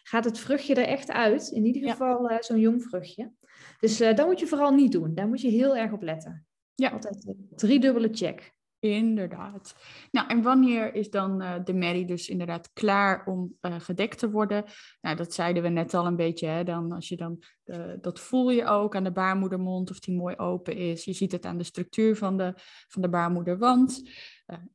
gaat 0.04 0.26
het 0.26 0.40
vruchtje 0.40 0.76
er 0.76 0.88
echt 0.88 1.12
uit. 1.12 1.48
In 1.48 1.66
ieder 1.66 1.90
geval 1.90 2.32
uh, 2.32 2.38
zo'n 2.40 2.60
jong 2.60 2.84
vruchtje. 2.84 3.32
Dus 3.80 4.02
uh, 4.02 4.16
dat 4.16 4.28
moet 4.28 4.40
je 4.40 4.48
vooral 4.48 4.72
niet 4.72 4.92
doen. 4.92 5.14
Daar 5.14 5.28
moet 5.28 5.42
je 5.42 5.50
heel 5.50 5.76
erg 5.76 5.92
op 5.92 6.02
letten. 6.02 6.46
Ja. 6.76 6.90
Altijd 6.90 7.34
drie 7.56 7.80
dubbele 7.80 8.10
check. 8.12 8.56
Inderdaad. 8.80 9.76
Nou, 10.12 10.28
en 10.28 10.42
wanneer 10.42 10.94
is 10.94 11.10
dan 11.10 11.42
uh, 11.42 11.54
de 11.64 11.74
merrie 11.74 12.06
dus 12.06 12.30
inderdaad 12.30 12.74
klaar 12.74 13.26
om 13.26 13.56
uh, 13.62 13.76
gedekt 13.80 14.20
te 14.20 14.30
worden? 14.30 14.64
Nou, 15.02 15.16
dat 15.16 15.34
zeiden 15.34 15.64
we 15.64 15.70
net 15.70 15.94
al 15.94 16.06
een 16.06 16.16
beetje. 16.16 16.48
Hè? 16.48 16.64
Dan, 16.64 16.92
als 16.92 17.10
je 17.10 17.16
dan, 17.16 17.44
uh, 17.66 17.94
dat 18.02 18.20
voel 18.20 18.50
je 18.50 18.66
ook 18.66 18.96
aan 18.96 19.04
de 19.04 19.12
baarmoedermond 19.12 19.90
of 19.90 20.00
die 20.00 20.16
mooi 20.16 20.36
open 20.36 20.76
is. 20.76 21.06
Je 21.06 21.14
ziet 21.14 21.32
het 21.32 21.46
aan 21.46 21.58
de 21.58 21.64
structuur 21.64 22.16
van 22.16 22.38
de, 22.38 22.54
van 22.88 23.02
de 23.02 23.10
baarmoederwand. 23.10 24.10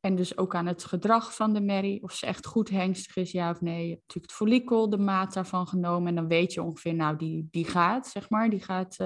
en 0.01 0.15
dus 0.15 0.37
ook 0.37 0.55
aan 0.55 0.67
het 0.67 0.85
gedrag 0.85 1.35
van 1.35 1.53
de 1.53 1.61
merrie. 1.61 2.03
Of 2.03 2.13
ze 2.13 2.27
echt 2.27 2.47
goed 2.47 2.71
hengstig 2.71 3.17
is, 3.17 3.31
ja 3.31 3.51
of 3.51 3.61
nee. 3.61 3.85
Je 3.85 3.91
hebt 3.91 4.01
natuurlijk 4.01 4.33
het 4.33 4.33
follikel, 4.33 4.91
de 4.91 4.99
maat 4.99 5.35
daarvan 5.35 5.67
genomen. 5.67 6.09
En 6.09 6.15
dan 6.15 6.29
weet 6.29 6.53
je 6.53 6.63
ongeveer, 6.63 6.95
nou, 6.95 7.17
die, 7.17 7.49
die 7.51 7.65
gaat, 7.65 8.07
zeg 8.07 8.31
maar. 8.31 8.51
Die 8.51 8.63
gaat 8.63 8.97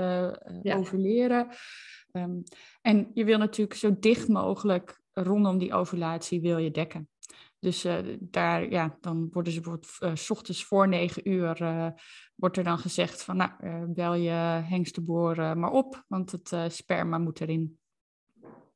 ja. 0.63 0.77
ovuleren. 0.77 1.49
Um, 2.13 2.43
en 2.83 3.11
je 3.15 3.25
wil 3.25 3.39
natuurlijk 3.39 3.79
zo 3.79 3.97
dicht 4.01 4.29
mogelijk 4.29 5.01
rondom 5.13 5.59
die 5.59 5.75
ovulatie 5.75 6.41
wil 6.41 6.59
je 6.59 6.71
dekken. 6.71 7.09
Dus 7.59 7.85
uh, 7.85 7.99
daar, 8.21 8.71
ja, 8.71 8.97
dan 9.01 9.29
worden 9.33 9.53
ze 9.53 9.61
bijvoorbeeld 9.61 9.97
uh, 10.01 10.11
s 10.15 10.31
ochtends 10.31 10.65
voor 10.65 10.89
negen 10.89 11.29
uur, 11.29 11.63
uh, 11.63 11.89
wordt 12.35 12.57
er 12.57 12.65
dan 12.65 12.79
gezegd 12.79 13.23
van, 13.23 13.37
nou, 13.37 13.51
bel 13.87 14.15
je 14.15 14.31
hengstenboor 14.65 15.37
maar 15.37 15.71
op, 15.71 16.05
want 16.09 16.31
het 16.31 16.73
sperma 16.73 17.19
moet 17.19 17.41
erin. 17.41 17.79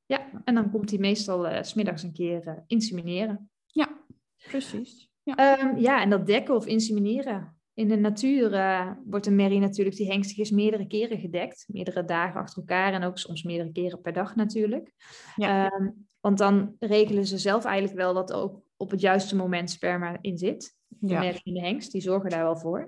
Ja, 0.07 0.43
en 0.45 0.55
dan 0.55 0.71
komt 0.71 0.91
hij 0.91 0.99
meestal 0.99 1.65
s 1.65 1.69
smiddags 1.69 2.03
een 2.03 2.13
keer 2.13 2.65
insemineren. 2.67 3.51
Ja, 3.67 4.05
precies. 4.49 5.11
Ja. 5.23 5.61
Um, 5.61 5.79
ja, 5.79 6.03
en 6.03 6.11
dat 6.11 6.27
dekken 6.27 6.55
of 6.55 6.67
insemineren, 6.67 7.60
in 7.81 7.89
de 7.89 7.97
natuur 7.97 8.53
uh, 8.53 8.91
wordt 9.05 9.27
een 9.27 9.37
merrie 9.37 9.61
natuurlijk, 9.61 9.97
die 9.97 10.11
hengstig 10.11 10.39
is, 10.39 10.51
meerdere 10.51 10.87
keren 10.87 11.19
gedekt. 11.19 11.65
Meerdere 11.69 12.05
dagen 12.05 12.41
achter 12.41 12.59
elkaar 12.59 12.93
en 12.93 13.03
ook 13.03 13.19
soms 13.19 13.43
meerdere 13.43 13.73
keren 13.73 14.01
per 14.01 14.13
dag 14.13 14.37
natuurlijk. 14.37 14.93
Ja. 15.37 15.73
Um, 15.73 16.09
want 16.21 16.39
dan 16.39 16.77
regelen 16.79 17.27
ze 17.27 17.39
zelf 17.39 17.65
eigenlijk 17.65 17.99
wel 17.99 18.15
dat 18.15 18.33
ook 18.33 18.63
op 18.77 18.91
het 18.91 19.01
juiste 19.01 19.37
moment 19.37 19.71
sperma 19.71 20.19
in 20.21 20.39
zit. 20.39 20.77
De 20.89 21.07
ja. 21.07 21.21
merrie 21.21 21.41
en 21.45 21.53
de 21.53 21.61
hengst, 21.61 21.93
die 21.93 22.01
zorgen 22.01 22.31
daar 22.31 22.43
wel 22.43 22.57
voor. 22.57 22.81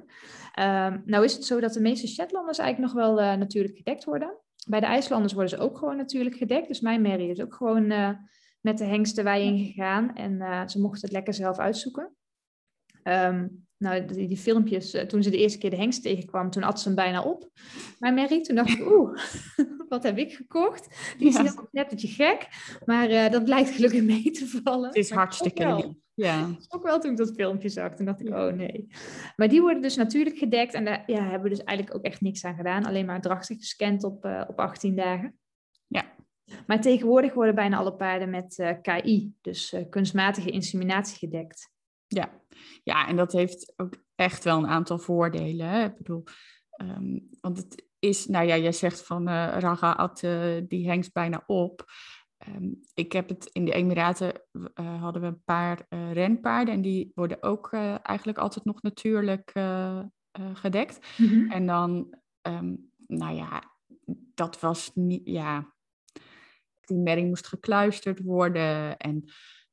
Um, 0.58 1.02
nou 1.04 1.24
is 1.24 1.34
het 1.34 1.44
zo 1.44 1.60
dat 1.60 1.72
de 1.72 1.80
meeste 1.80 2.08
Shetlanders 2.08 2.58
eigenlijk 2.58 2.92
nog 2.92 3.04
wel 3.04 3.20
uh, 3.20 3.34
natuurlijk 3.34 3.76
gedekt 3.76 4.04
worden. 4.04 4.38
Bij 4.68 4.80
de 4.80 4.86
IJslanders 4.86 5.32
worden 5.32 5.58
ze 5.58 5.64
ook 5.64 5.78
gewoon 5.78 5.96
natuurlijk 5.96 6.36
gedekt. 6.36 6.68
Dus 6.68 6.80
mijn 6.80 7.02
merrie 7.02 7.30
is 7.30 7.40
ook 7.40 7.54
gewoon 7.54 7.90
uh, 7.90 8.10
met 8.60 8.78
de 8.78 8.84
hengsten 8.84 9.24
wij 9.24 9.42
ingegaan. 9.42 10.14
En 10.14 10.70
ze 10.70 10.80
mochten 10.80 11.00
het 11.00 11.12
lekker 11.12 11.34
zelf 11.34 11.58
uitzoeken. 11.58 12.14
Um, 13.04 13.66
nou, 13.82 14.04
die, 14.04 14.28
die 14.28 14.36
filmpjes, 14.36 14.94
uh, 14.94 15.02
toen 15.02 15.22
ze 15.22 15.30
de 15.30 15.36
eerste 15.36 15.58
keer 15.58 15.70
de 15.70 15.76
hengst 15.76 16.02
tegenkwam, 16.02 16.50
toen 16.50 16.62
at 16.62 16.80
ze 16.80 16.86
hem 16.86 16.96
bijna 16.96 17.22
op. 17.22 17.50
Maar 17.98 18.14
Mary, 18.14 18.42
toen 18.42 18.56
dacht 18.56 18.70
ik, 18.70 18.90
oeh, 18.90 19.18
wat 19.88 20.02
heb 20.02 20.18
ik 20.18 20.32
gekocht? 20.32 21.14
Die 21.18 21.28
is 21.28 21.36
ja. 21.36 21.42
heel 21.42 21.68
net 21.70 21.94
gek, 21.96 22.48
maar 22.84 23.10
uh, 23.10 23.30
dat 23.30 23.44
blijkt 23.44 23.70
gelukkig 23.70 24.02
mee 24.02 24.30
te 24.30 24.60
vallen. 24.62 24.86
Het 24.86 24.96
is 24.96 25.10
maar 25.10 25.18
hartstikke 25.18 25.74
lief. 25.74 25.94
Ja. 26.14 26.48
Ook 26.68 26.82
wel 26.82 27.00
toen 27.00 27.10
ik 27.10 27.16
dat 27.16 27.32
filmpje 27.34 27.68
zag, 27.68 27.94
toen 27.94 28.06
dacht 28.06 28.20
ik, 28.20 28.28
oh 28.28 28.52
nee. 28.52 28.86
Maar 29.36 29.48
die 29.48 29.60
worden 29.60 29.82
dus 29.82 29.96
natuurlijk 29.96 30.36
gedekt 30.36 30.74
en 30.74 30.84
daar 30.84 31.02
ja, 31.06 31.22
hebben 31.22 31.42
we 31.42 31.48
dus 31.48 31.64
eigenlijk 31.64 31.96
ook 31.96 32.04
echt 32.04 32.20
niks 32.20 32.44
aan 32.44 32.56
gedaan. 32.56 32.84
Alleen 32.84 33.06
maar 33.06 33.20
drachtig 33.20 33.58
gescand 33.58 34.04
op, 34.04 34.24
uh, 34.24 34.44
op 34.48 34.58
18 34.58 34.96
dagen. 34.96 35.38
Ja. 35.86 36.04
Maar 36.66 36.80
tegenwoordig 36.80 37.34
worden 37.34 37.54
bijna 37.54 37.76
alle 37.76 37.94
paarden 37.94 38.30
met 38.30 38.76
KI, 38.82 39.34
dus 39.40 39.76
kunstmatige 39.90 40.50
inseminatie, 40.50 41.18
gedekt. 41.18 41.70
Ja. 42.14 42.40
ja, 42.82 43.08
en 43.08 43.16
dat 43.16 43.32
heeft 43.32 43.72
ook 43.76 43.94
echt 44.14 44.44
wel 44.44 44.58
een 44.58 44.66
aantal 44.66 44.98
voordelen. 44.98 45.68
Hè? 45.68 45.84
Ik 45.84 45.96
bedoel, 45.96 46.24
um, 46.82 47.28
want 47.40 47.56
het 47.56 47.86
is, 47.98 48.26
nou 48.26 48.46
ja, 48.46 48.56
jij 48.56 48.72
zegt 48.72 49.06
van 49.06 49.28
uh, 49.28 49.56
Raga 49.58 49.92
at 49.92 50.22
uh, 50.22 50.62
die 50.68 50.88
hengst 50.88 51.12
bijna 51.12 51.42
op. 51.46 51.84
Um, 52.48 52.80
ik 52.94 53.12
heb 53.12 53.28
het 53.28 53.50
in 53.52 53.64
de 53.64 53.72
Emiraten 53.72 54.42
uh, 54.52 55.02
hadden 55.02 55.22
we 55.22 55.28
een 55.28 55.42
paar 55.44 55.86
renpaarden 56.12 56.74
en 56.74 56.82
die 56.82 57.12
worden 57.14 57.42
ook 57.42 57.72
eigenlijk 58.02 58.38
altijd 58.38 58.64
nog 58.64 58.82
natuurlijk 58.82 59.52
gedekt. 60.52 61.16
Mm 61.16 61.28
-hmm. 61.28 61.50
En 61.50 61.66
dan, 61.66 62.18
um, 62.42 62.90
nou 63.06 63.34
ja, 63.34 63.62
dat 64.34 64.60
was 64.60 64.90
niet, 64.94 65.22
ja, 65.24 65.72
die 66.80 66.98
merrie 66.98 67.26
moest 67.26 67.46
gekluisterd 67.46 68.22
worden 68.22 68.96
en 68.96 69.24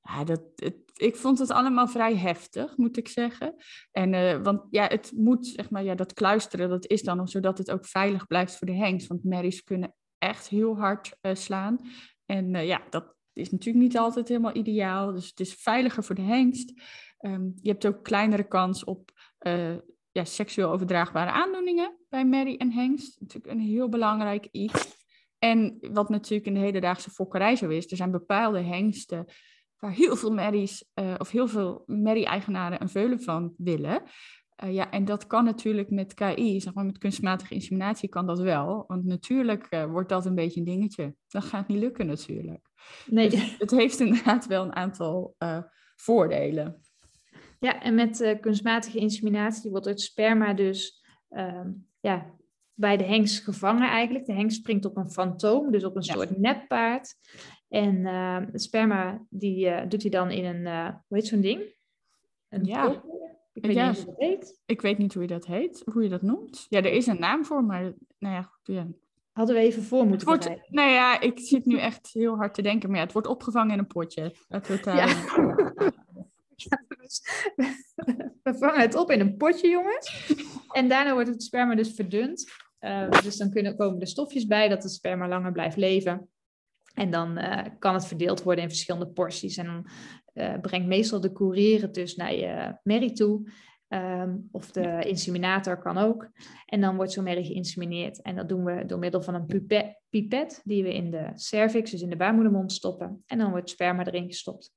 ja, 0.09 0.23
dat, 0.23 0.41
het, 0.55 0.75
ik 0.93 1.15
vond 1.15 1.39
het 1.39 1.51
allemaal 1.51 1.87
vrij 1.87 2.15
heftig, 2.15 2.77
moet 2.77 2.97
ik 2.97 3.07
zeggen. 3.07 3.55
En, 3.91 4.13
uh, 4.13 4.41
want 4.41 4.61
ja, 4.69 4.87
het 4.87 5.11
moet, 5.15 5.47
zeg 5.47 5.69
maar, 5.69 5.83
ja, 5.83 5.95
dat 5.95 6.13
kluisteren, 6.13 6.69
dat 6.69 6.87
is 6.87 7.01
dan 7.01 7.27
zodat 7.27 7.57
het 7.57 7.71
ook 7.71 7.85
veilig 7.85 8.27
blijft 8.27 8.57
voor 8.57 8.67
de 8.67 8.75
hengst. 8.75 9.07
Want 9.07 9.23
merries 9.23 9.63
kunnen 9.63 9.93
echt 10.17 10.47
heel 10.47 10.77
hard 10.77 11.17
uh, 11.21 11.35
slaan. 11.35 11.79
En 12.25 12.53
uh, 12.53 12.67
ja, 12.67 12.81
dat 12.89 13.15
is 13.33 13.51
natuurlijk 13.51 13.83
niet 13.83 13.97
altijd 13.97 14.27
helemaal 14.27 14.55
ideaal. 14.55 15.13
Dus 15.13 15.27
het 15.27 15.39
is 15.39 15.53
veiliger 15.53 16.03
voor 16.03 16.15
de 16.15 16.21
hengst. 16.21 16.73
Um, 17.21 17.53
je 17.61 17.69
hebt 17.69 17.87
ook 17.87 18.03
kleinere 18.03 18.47
kans 18.47 18.83
op 18.83 19.11
ja, 20.11 20.23
seksueel 20.23 20.71
overdraagbare 20.71 21.31
aandoeningen 21.31 21.97
bij 22.09 22.25
merrie 22.25 22.57
en 22.57 22.71
hengst. 22.71 23.19
Natuurlijk 23.19 23.53
een 23.53 23.59
heel 23.59 23.89
belangrijk 23.89 24.47
iets. 24.51 24.97
En 25.39 25.77
wat 25.91 26.09
natuurlijk 26.09 26.47
in 26.47 26.53
de 26.53 26.59
hedendaagse 26.59 27.09
fokkerij 27.09 27.55
zo 27.55 27.69
is, 27.69 27.91
er 27.91 27.97
zijn 27.97 28.11
bepaalde 28.11 28.61
hengsten 28.61 29.25
waar 29.79 29.91
heel 29.91 30.15
veel 30.15 30.33
merries 30.33 30.85
uh, 30.95 31.13
of 31.17 31.31
heel 31.31 31.47
veel 31.47 31.83
merrie-eigenaren 31.85 32.81
een 32.81 32.89
veulen 32.89 33.21
van 33.21 33.53
willen. 33.57 34.03
Uh, 34.63 34.73
ja, 34.73 34.91
en 34.91 35.05
dat 35.05 35.27
kan 35.27 35.43
natuurlijk 35.43 35.89
met 35.89 36.13
KI, 36.13 36.61
zeg 36.61 36.73
maar 36.73 36.85
met 36.85 36.97
kunstmatige 36.97 37.53
inseminatie 37.53 38.09
kan 38.09 38.25
dat 38.25 38.39
wel. 38.39 38.83
Want 38.87 39.05
natuurlijk 39.05 39.67
uh, 39.69 39.85
wordt 39.85 40.09
dat 40.09 40.25
een 40.25 40.35
beetje 40.35 40.59
een 40.59 40.65
dingetje. 40.65 41.15
Dat 41.27 41.43
gaat 41.43 41.67
niet 41.67 41.79
lukken 41.79 42.05
natuurlijk. 42.05 42.69
Nee. 43.05 43.29
Dus 43.29 43.57
het 43.57 43.71
heeft 43.71 43.99
inderdaad 43.99 44.45
wel 44.47 44.63
een 44.63 44.75
aantal 44.75 45.35
voordelen. 45.95 46.81
Ja, 47.59 47.81
en 47.81 47.95
met 47.95 48.37
kunstmatige 48.41 48.97
inseminatie 48.97 49.71
wordt 49.71 49.85
het 49.85 50.01
sperma 50.01 50.53
dus 50.53 51.03
ehm, 51.29 51.71
ja, 51.99 52.39
bij 52.79 52.97
de 52.97 53.03
hengst 53.03 53.43
gevangen 53.43 53.89
eigenlijk. 53.89 54.25
De 54.25 54.33
hengst 54.33 54.57
springt 54.57 54.85
op 54.85 54.97
een 54.97 55.11
fantoom, 55.11 55.71
dus 55.71 55.83
op 55.83 55.95
een 55.95 56.03
soort 56.03 56.37
netpaard. 56.37 57.15
En 57.69 57.95
uh, 57.95 58.37
het 58.51 58.61
sperma 58.61 59.25
die 59.29 59.65
uh, 59.65 59.81
doet 59.87 60.01
hij 60.01 60.11
dan 60.11 60.31
in 60.31 60.45
een, 60.45 60.61
uh, 60.61 60.95
hoe 61.07 61.17
heet 61.17 61.27
zo'n 61.27 61.41
ding? 61.41 61.61
Een 62.49 62.63
ja. 62.63 63.03
Ik 63.53 63.65
weet 63.65 63.75
ja. 63.75 63.89
niet 63.89 63.97
hoe 63.97 64.05
dat 64.05 64.17
heet. 64.17 64.61
Ik 64.65 64.81
weet 64.81 64.97
niet 64.97 65.13
hoe 65.13 65.21
je 65.21 65.29
dat 65.29 65.45
heet, 65.45 65.81
hoe 65.93 66.03
je 66.03 66.09
dat 66.09 66.21
noemt. 66.21 66.65
Ja, 66.69 66.77
er 66.77 66.91
is 66.91 67.07
een 67.07 67.19
naam 67.19 67.45
voor, 67.45 67.63
maar 67.63 67.81
nou 68.17 68.35
ja, 68.35 68.51
ja. 68.63 68.87
Hadden 69.31 69.55
we 69.55 69.61
even 69.61 69.83
voor 69.83 70.05
moeten 70.05 70.31
het 70.31 70.45
wordt, 70.45 70.69
Nou 70.69 70.89
ja, 70.89 71.21
ik 71.21 71.39
zit 71.39 71.65
nu 71.65 71.77
echt 71.77 72.09
heel 72.13 72.35
hard 72.35 72.53
te 72.53 72.61
denken, 72.61 72.89
maar 72.89 72.97
ja, 72.97 73.03
het 73.03 73.13
wordt 73.13 73.27
opgevangen 73.27 73.73
in 73.73 73.79
een 73.79 73.87
potje. 73.87 74.35
Dat 74.47 74.67
wordt, 74.67 74.85
ja. 74.85 75.05
ja 76.55 76.83
dus, 77.01 77.21
we 78.43 78.57
vangen 78.57 78.81
het 78.81 78.95
op 78.95 79.11
in 79.11 79.19
een 79.19 79.37
potje, 79.37 79.69
jongens. 79.69 80.33
En 80.71 80.87
daarna 80.87 81.13
wordt 81.13 81.29
het 81.29 81.43
sperma 81.43 81.75
dus 81.75 81.93
verdund. 81.93 82.51
dus 83.23 83.37
dan 83.37 83.51
kunnen, 83.51 83.75
komen 83.75 84.01
er 84.01 84.07
stofjes 84.07 84.45
bij 84.45 84.67
dat 84.67 84.83
het 84.83 84.91
sperma 84.91 85.27
langer 85.27 85.51
blijft 85.51 85.77
leven. 85.77 86.29
En 86.99 87.11
dan 87.11 87.37
uh, 87.37 87.61
kan 87.79 87.93
het 87.93 88.05
verdeeld 88.05 88.43
worden 88.43 88.63
in 88.63 88.69
verschillende 88.69 89.07
porties. 89.07 89.57
En 89.57 89.65
dan 89.65 89.87
uh, 90.33 90.59
brengt 90.61 90.87
meestal 90.87 91.21
de 91.21 91.31
courier 91.31 91.81
het 91.81 91.93
dus 91.93 92.15
naar 92.15 92.35
je 92.35 92.79
merrie 92.83 93.11
toe. 93.11 93.51
Um, 93.93 94.47
of 94.51 94.71
de 94.71 95.03
inseminator 95.05 95.79
kan 95.79 95.97
ook. 95.97 96.29
En 96.65 96.81
dan 96.81 96.95
wordt 96.95 97.11
zo'n 97.11 97.23
merrie 97.23 97.45
geïnsemineerd. 97.45 98.21
En 98.21 98.35
dat 98.35 98.49
doen 98.49 98.63
we 98.63 98.85
door 98.85 98.99
middel 98.99 99.21
van 99.21 99.33
een 99.33 99.45
pipet, 100.09 100.61
die 100.63 100.83
we 100.83 100.93
in 100.93 101.11
de 101.11 101.31
cervix, 101.35 101.91
dus 101.91 102.01
in 102.01 102.09
de 102.09 102.15
baarmoedermond, 102.15 102.71
stoppen. 102.71 103.23
En 103.25 103.37
dan 103.37 103.49
wordt 103.49 103.69
sperma 103.69 104.05
erin 104.05 104.25
gestopt. 104.25 104.71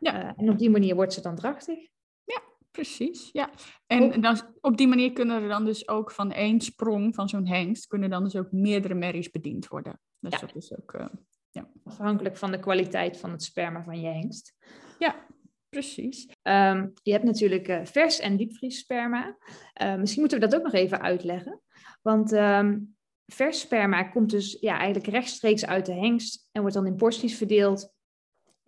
Ja. 0.00 0.24
Uh, 0.24 0.30
en 0.36 0.50
op 0.50 0.58
die 0.58 0.70
manier 0.70 0.94
wordt 0.94 1.12
ze 1.12 1.20
dan 1.22 1.34
drachtig. 1.34 1.78
Ja, 2.24 2.42
precies. 2.70 3.28
Ja. 3.32 3.50
En 3.86 4.20
dan, 4.20 4.38
op 4.60 4.76
die 4.76 4.88
manier 4.88 5.12
kunnen 5.12 5.42
er 5.42 5.48
dan 5.48 5.64
dus 5.64 5.88
ook 5.88 6.10
van 6.10 6.32
één 6.32 6.60
sprong 6.60 7.14
van 7.14 7.28
zo'n 7.28 7.46
hengst, 7.46 7.86
kunnen 7.86 8.10
dan 8.10 8.24
dus 8.24 8.36
ook 8.36 8.52
meerdere 8.52 8.94
merries 8.94 9.30
bediend 9.30 9.68
worden. 9.68 10.00
Dus 10.18 10.32
ja. 10.32 10.38
dat 10.40 10.56
is 10.56 10.76
ook... 10.76 11.10
Ja. 11.50 11.68
Afhankelijk 11.84 12.36
van 12.36 12.50
de 12.50 12.58
kwaliteit 12.58 13.16
van 13.16 13.30
het 13.30 13.42
sperma 13.42 13.82
van 13.82 14.00
je 14.00 14.08
hengst. 14.08 14.54
Ja, 14.98 15.26
precies. 15.68 16.28
Ehm, 16.42 16.88
je 17.02 17.12
hebt 17.12 17.24
natuurlijk 17.24 17.68
uh, 17.68 17.84
vers 17.84 18.18
en 18.18 18.36
diepvriessperma. 18.36 19.36
Uh, 19.82 19.96
misschien 19.96 20.20
moeten 20.20 20.40
we 20.40 20.46
dat 20.46 20.58
ook 20.58 20.64
nog 20.64 20.72
even 20.72 21.00
uitleggen. 21.00 21.60
Want 22.02 22.32
um, 22.32 22.96
vers 23.26 23.60
sperma 23.60 24.02
komt 24.02 24.30
dus 24.30 24.56
ja, 24.60 24.78
eigenlijk 24.78 25.06
rechtstreeks 25.06 25.66
uit 25.66 25.86
de 25.86 25.94
hengst 25.94 26.48
en 26.52 26.60
wordt 26.60 26.76
dan 26.76 26.86
in 26.86 26.96
porties 26.96 27.36
verdeeld 27.36 27.92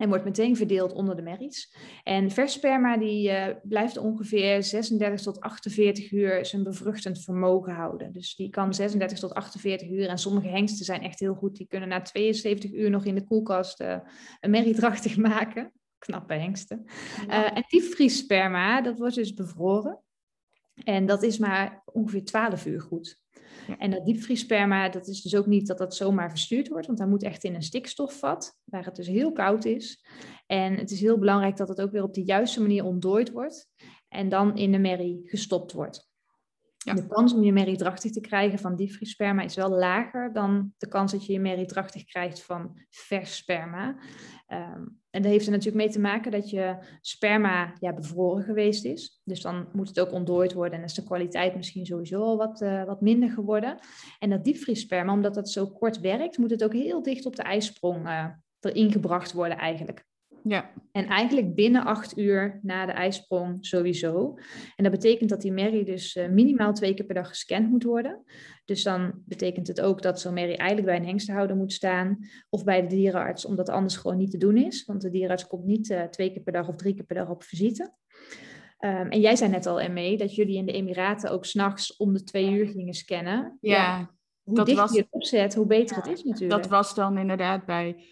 en 0.03 0.09
wordt 0.09 0.23
meteen 0.23 0.55
verdeeld 0.55 0.93
onder 0.93 1.15
de 1.15 1.21
merries. 1.21 1.75
En 2.03 2.31
vers 2.31 2.53
sperma 2.53 2.97
die, 2.97 3.29
uh, 3.29 3.47
blijft 3.63 3.97
ongeveer 3.97 4.63
36 4.63 5.21
tot 5.21 5.39
48 5.39 6.11
uur 6.11 6.45
zijn 6.45 6.63
bevruchtend 6.63 7.23
vermogen 7.23 7.73
houden. 7.73 8.13
Dus 8.13 8.35
die 8.35 8.49
kan 8.49 8.73
36 8.73 9.19
tot 9.19 9.33
48 9.33 9.89
uur. 9.89 10.07
En 10.07 10.17
sommige 10.17 10.47
hengsten 10.47 10.85
zijn 10.85 11.01
echt 11.01 11.19
heel 11.19 11.33
goed. 11.33 11.55
Die 11.55 11.67
kunnen 11.67 11.89
na 11.89 12.01
72 12.01 12.71
uur 12.71 12.89
nog 12.89 13.05
in 13.05 13.15
de 13.15 13.23
koelkast 13.23 13.81
uh, 13.81 13.97
een 14.39 14.49
merrie 14.49 14.75
drachtig 14.75 15.17
maken. 15.31 15.71
Knappe 15.97 16.33
hengsten. 16.33 16.85
Uh, 17.27 17.57
en 17.57 17.63
diepvriessperma, 17.67 18.81
dat 18.81 18.97
wordt 18.97 19.15
dus 19.15 19.33
bevroren. 19.33 19.99
En 20.83 21.05
dat 21.05 21.23
is 21.23 21.37
maar 21.37 21.83
ongeveer 21.85 22.25
12 22.25 22.65
uur 22.65 22.81
goed. 22.81 23.22
En 23.77 23.91
dat 23.91 24.05
diepvriessperma, 24.05 24.89
dat 24.89 25.07
is 25.07 25.21
dus 25.21 25.35
ook 25.35 25.45
niet 25.45 25.67
dat 25.67 25.77
dat 25.77 25.95
zomaar 25.95 26.29
verstuurd 26.29 26.67
wordt, 26.67 26.85
want 26.87 26.99
dat 26.99 27.07
moet 27.07 27.23
echt 27.23 27.43
in 27.43 27.55
een 27.55 27.63
stikstofvat, 27.63 28.57
waar 28.63 28.85
het 28.85 28.95
dus 28.95 29.07
heel 29.07 29.31
koud 29.31 29.65
is. 29.65 30.05
En 30.45 30.77
het 30.77 30.91
is 30.91 31.01
heel 31.01 31.17
belangrijk 31.17 31.57
dat 31.57 31.67
het 31.67 31.81
ook 31.81 31.91
weer 31.91 32.03
op 32.03 32.13
de 32.13 32.23
juiste 32.23 32.61
manier 32.61 32.83
ontdooid 32.83 33.31
wordt 33.31 33.69
en 34.07 34.29
dan 34.29 34.57
in 34.57 34.71
de 34.71 34.79
merrie 34.79 35.21
gestopt 35.23 35.71
wordt. 35.71 36.11
De 36.83 37.07
kans 37.07 37.33
om 37.33 37.43
je 37.43 37.51
merrie 37.51 37.77
drachtig 37.77 38.11
te 38.11 38.21
krijgen 38.21 38.59
van 38.59 38.75
diepvriessperma 38.75 39.41
is 39.41 39.55
wel 39.55 39.69
lager 39.69 40.33
dan 40.33 40.73
de 40.77 40.87
kans 40.87 41.11
dat 41.11 41.25
je 41.25 41.33
je 41.33 41.39
merrie 41.39 41.65
drachtig 41.65 42.03
krijgt 42.03 42.43
van 42.43 42.77
vers 42.89 43.35
sperma. 43.35 43.95
Um, 44.47 45.01
en 45.09 45.21
dat 45.21 45.31
heeft 45.31 45.45
er 45.45 45.51
natuurlijk 45.51 45.83
mee 45.83 45.93
te 45.93 45.99
maken 45.99 46.31
dat 46.31 46.49
je 46.49 46.77
sperma 47.01 47.73
ja, 47.79 47.93
bevroren 47.93 48.43
geweest 48.43 48.85
is. 48.85 49.21
Dus 49.23 49.41
dan 49.41 49.67
moet 49.73 49.87
het 49.87 49.99
ook 49.99 50.11
ontdooid 50.11 50.53
worden 50.53 50.79
en 50.79 50.85
is 50.85 50.93
de 50.93 51.03
kwaliteit 51.03 51.55
misschien 51.55 51.85
sowieso 51.85 52.21
al 52.21 52.37
wat, 52.37 52.61
uh, 52.61 52.83
wat 52.83 53.01
minder 53.01 53.29
geworden. 53.29 53.79
En 54.19 54.29
dat 54.29 54.43
diepvriessperma, 54.43 55.13
omdat 55.13 55.33
dat 55.33 55.49
zo 55.49 55.67
kort 55.67 55.99
werkt, 55.99 56.37
moet 56.37 56.51
het 56.51 56.63
ook 56.63 56.73
heel 56.73 57.03
dicht 57.03 57.25
op 57.25 57.35
de 57.35 57.43
ijsprong 57.43 58.07
uh, 58.07 58.25
erin 58.59 58.91
gebracht 58.91 59.31
worden 59.31 59.57
eigenlijk. 59.57 60.05
Ja. 60.43 60.71
En 60.91 61.05
eigenlijk 61.05 61.55
binnen 61.55 61.85
acht 61.85 62.17
uur 62.17 62.59
na 62.61 62.85
de 62.85 62.91
ijsprong 62.91 63.65
sowieso. 63.65 64.37
En 64.75 64.83
dat 64.83 64.91
betekent 64.91 65.29
dat 65.29 65.41
die 65.41 65.51
merrie 65.51 65.85
dus 65.85 66.15
uh, 66.15 66.29
minimaal 66.29 66.73
twee 66.73 66.93
keer 66.93 67.05
per 67.05 67.15
dag 67.15 67.27
gescand 67.27 67.69
moet 67.69 67.83
worden. 67.83 68.23
Dus 68.65 68.83
dan 68.83 69.21
betekent 69.25 69.67
het 69.67 69.81
ook 69.81 70.01
dat 70.01 70.19
zo'n 70.19 70.33
merrie 70.33 70.57
eigenlijk 70.57 70.87
bij 70.87 70.97
een 70.97 71.07
hengstenhouder 71.07 71.55
moet 71.55 71.73
staan. 71.73 72.17
Of 72.49 72.63
bij 72.63 72.81
de 72.81 72.87
dierenarts, 72.87 73.45
omdat 73.45 73.69
anders 73.69 73.95
gewoon 73.95 74.17
niet 74.17 74.31
te 74.31 74.37
doen 74.37 74.57
is. 74.57 74.85
Want 74.85 75.01
de 75.01 75.09
dierenarts 75.09 75.47
komt 75.47 75.65
niet 75.65 75.89
uh, 75.89 76.03
twee 76.03 76.31
keer 76.31 76.41
per 76.41 76.53
dag 76.53 76.67
of 76.67 76.75
drie 76.75 76.93
keer 76.93 77.05
per 77.05 77.15
dag 77.15 77.29
op 77.29 77.43
visite. 77.43 77.93
Um, 78.79 79.09
en 79.09 79.19
jij 79.19 79.35
zei 79.35 79.49
net 79.49 79.65
al, 79.65 79.81
Emme, 79.81 80.17
dat 80.17 80.35
jullie 80.35 80.57
in 80.57 80.65
de 80.65 80.71
Emiraten 80.71 81.31
ook 81.31 81.45
s'nachts 81.45 81.97
om 81.97 82.13
de 82.13 82.23
twee 82.23 82.51
uur 82.51 82.67
gingen 82.67 82.93
scannen. 82.93 83.57
Ja, 83.61 83.75
ja 83.75 84.11
hoe 84.43 84.55
dat 84.55 84.65
dichter 84.65 84.83
was, 84.83 84.93
je 84.93 85.01
het 85.01 85.11
opzet, 85.11 85.55
hoe 85.55 85.65
beter 85.65 85.97
ja, 85.97 86.01
het 86.01 86.11
is 86.11 86.23
natuurlijk. 86.23 86.61
Dat 86.61 86.71
was 86.71 86.95
dan 86.95 87.17
inderdaad 87.17 87.65
bij 87.65 88.03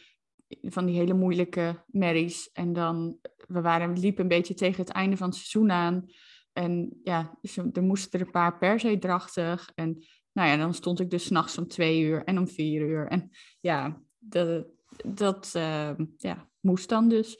van 0.61 0.85
die 0.85 0.95
hele 0.95 1.13
moeilijke 1.13 1.83
merries. 1.87 2.51
En 2.51 2.73
dan, 2.73 3.17
we 3.47 3.61
waren, 3.61 3.99
liepen 3.99 4.23
een 4.23 4.27
beetje 4.29 4.53
tegen 4.53 4.81
het 4.81 4.91
einde 4.91 5.17
van 5.17 5.27
het 5.27 5.35
seizoen 5.35 5.71
aan. 5.71 6.05
En 6.53 6.99
ja, 7.03 7.37
dus 7.41 7.57
er 7.57 7.83
moesten 7.83 8.19
er 8.19 8.25
een 8.25 8.31
paar 8.31 8.57
per 8.57 8.79
se 8.79 8.97
drachtig. 8.97 9.71
En 9.75 10.05
nou 10.31 10.49
ja, 10.49 10.57
dan 10.57 10.73
stond 10.73 10.99
ik 10.99 11.09
dus 11.09 11.25
s'nachts 11.25 11.57
om 11.57 11.67
twee 11.67 12.01
uur 12.01 12.23
en 12.23 12.37
om 12.37 12.47
vier 12.47 12.81
uur. 12.81 13.07
En 13.07 13.29
ja, 13.59 14.01
dat, 14.17 14.65
dat 15.05 15.53
uh, 15.57 15.91
ja, 16.17 16.49
moest 16.59 16.89
dan 16.89 17.09
dus. 17.09 17.39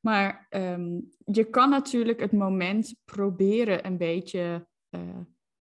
Maar 0.00 0.46
um, 0.50 1.10
je 1.24 1.44
kan 1.50 1.70
natuurlijk 1.70 2.20
het 2.20 2.32
moment 2.32 2.94
proberen 3.04 3.86
een 3.86 3.98
beetje 3.98 4.66
uh, 4.90 5.00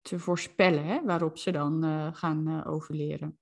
te 0.00 0.18
voorspellen 0.18 1.04
waarop 1.04 1.38
ze 1.38 1.50
dan 1.50 1.84
uh, 1.84 2.08
gaan 2.12 2.64
overleren. 2.64 3.38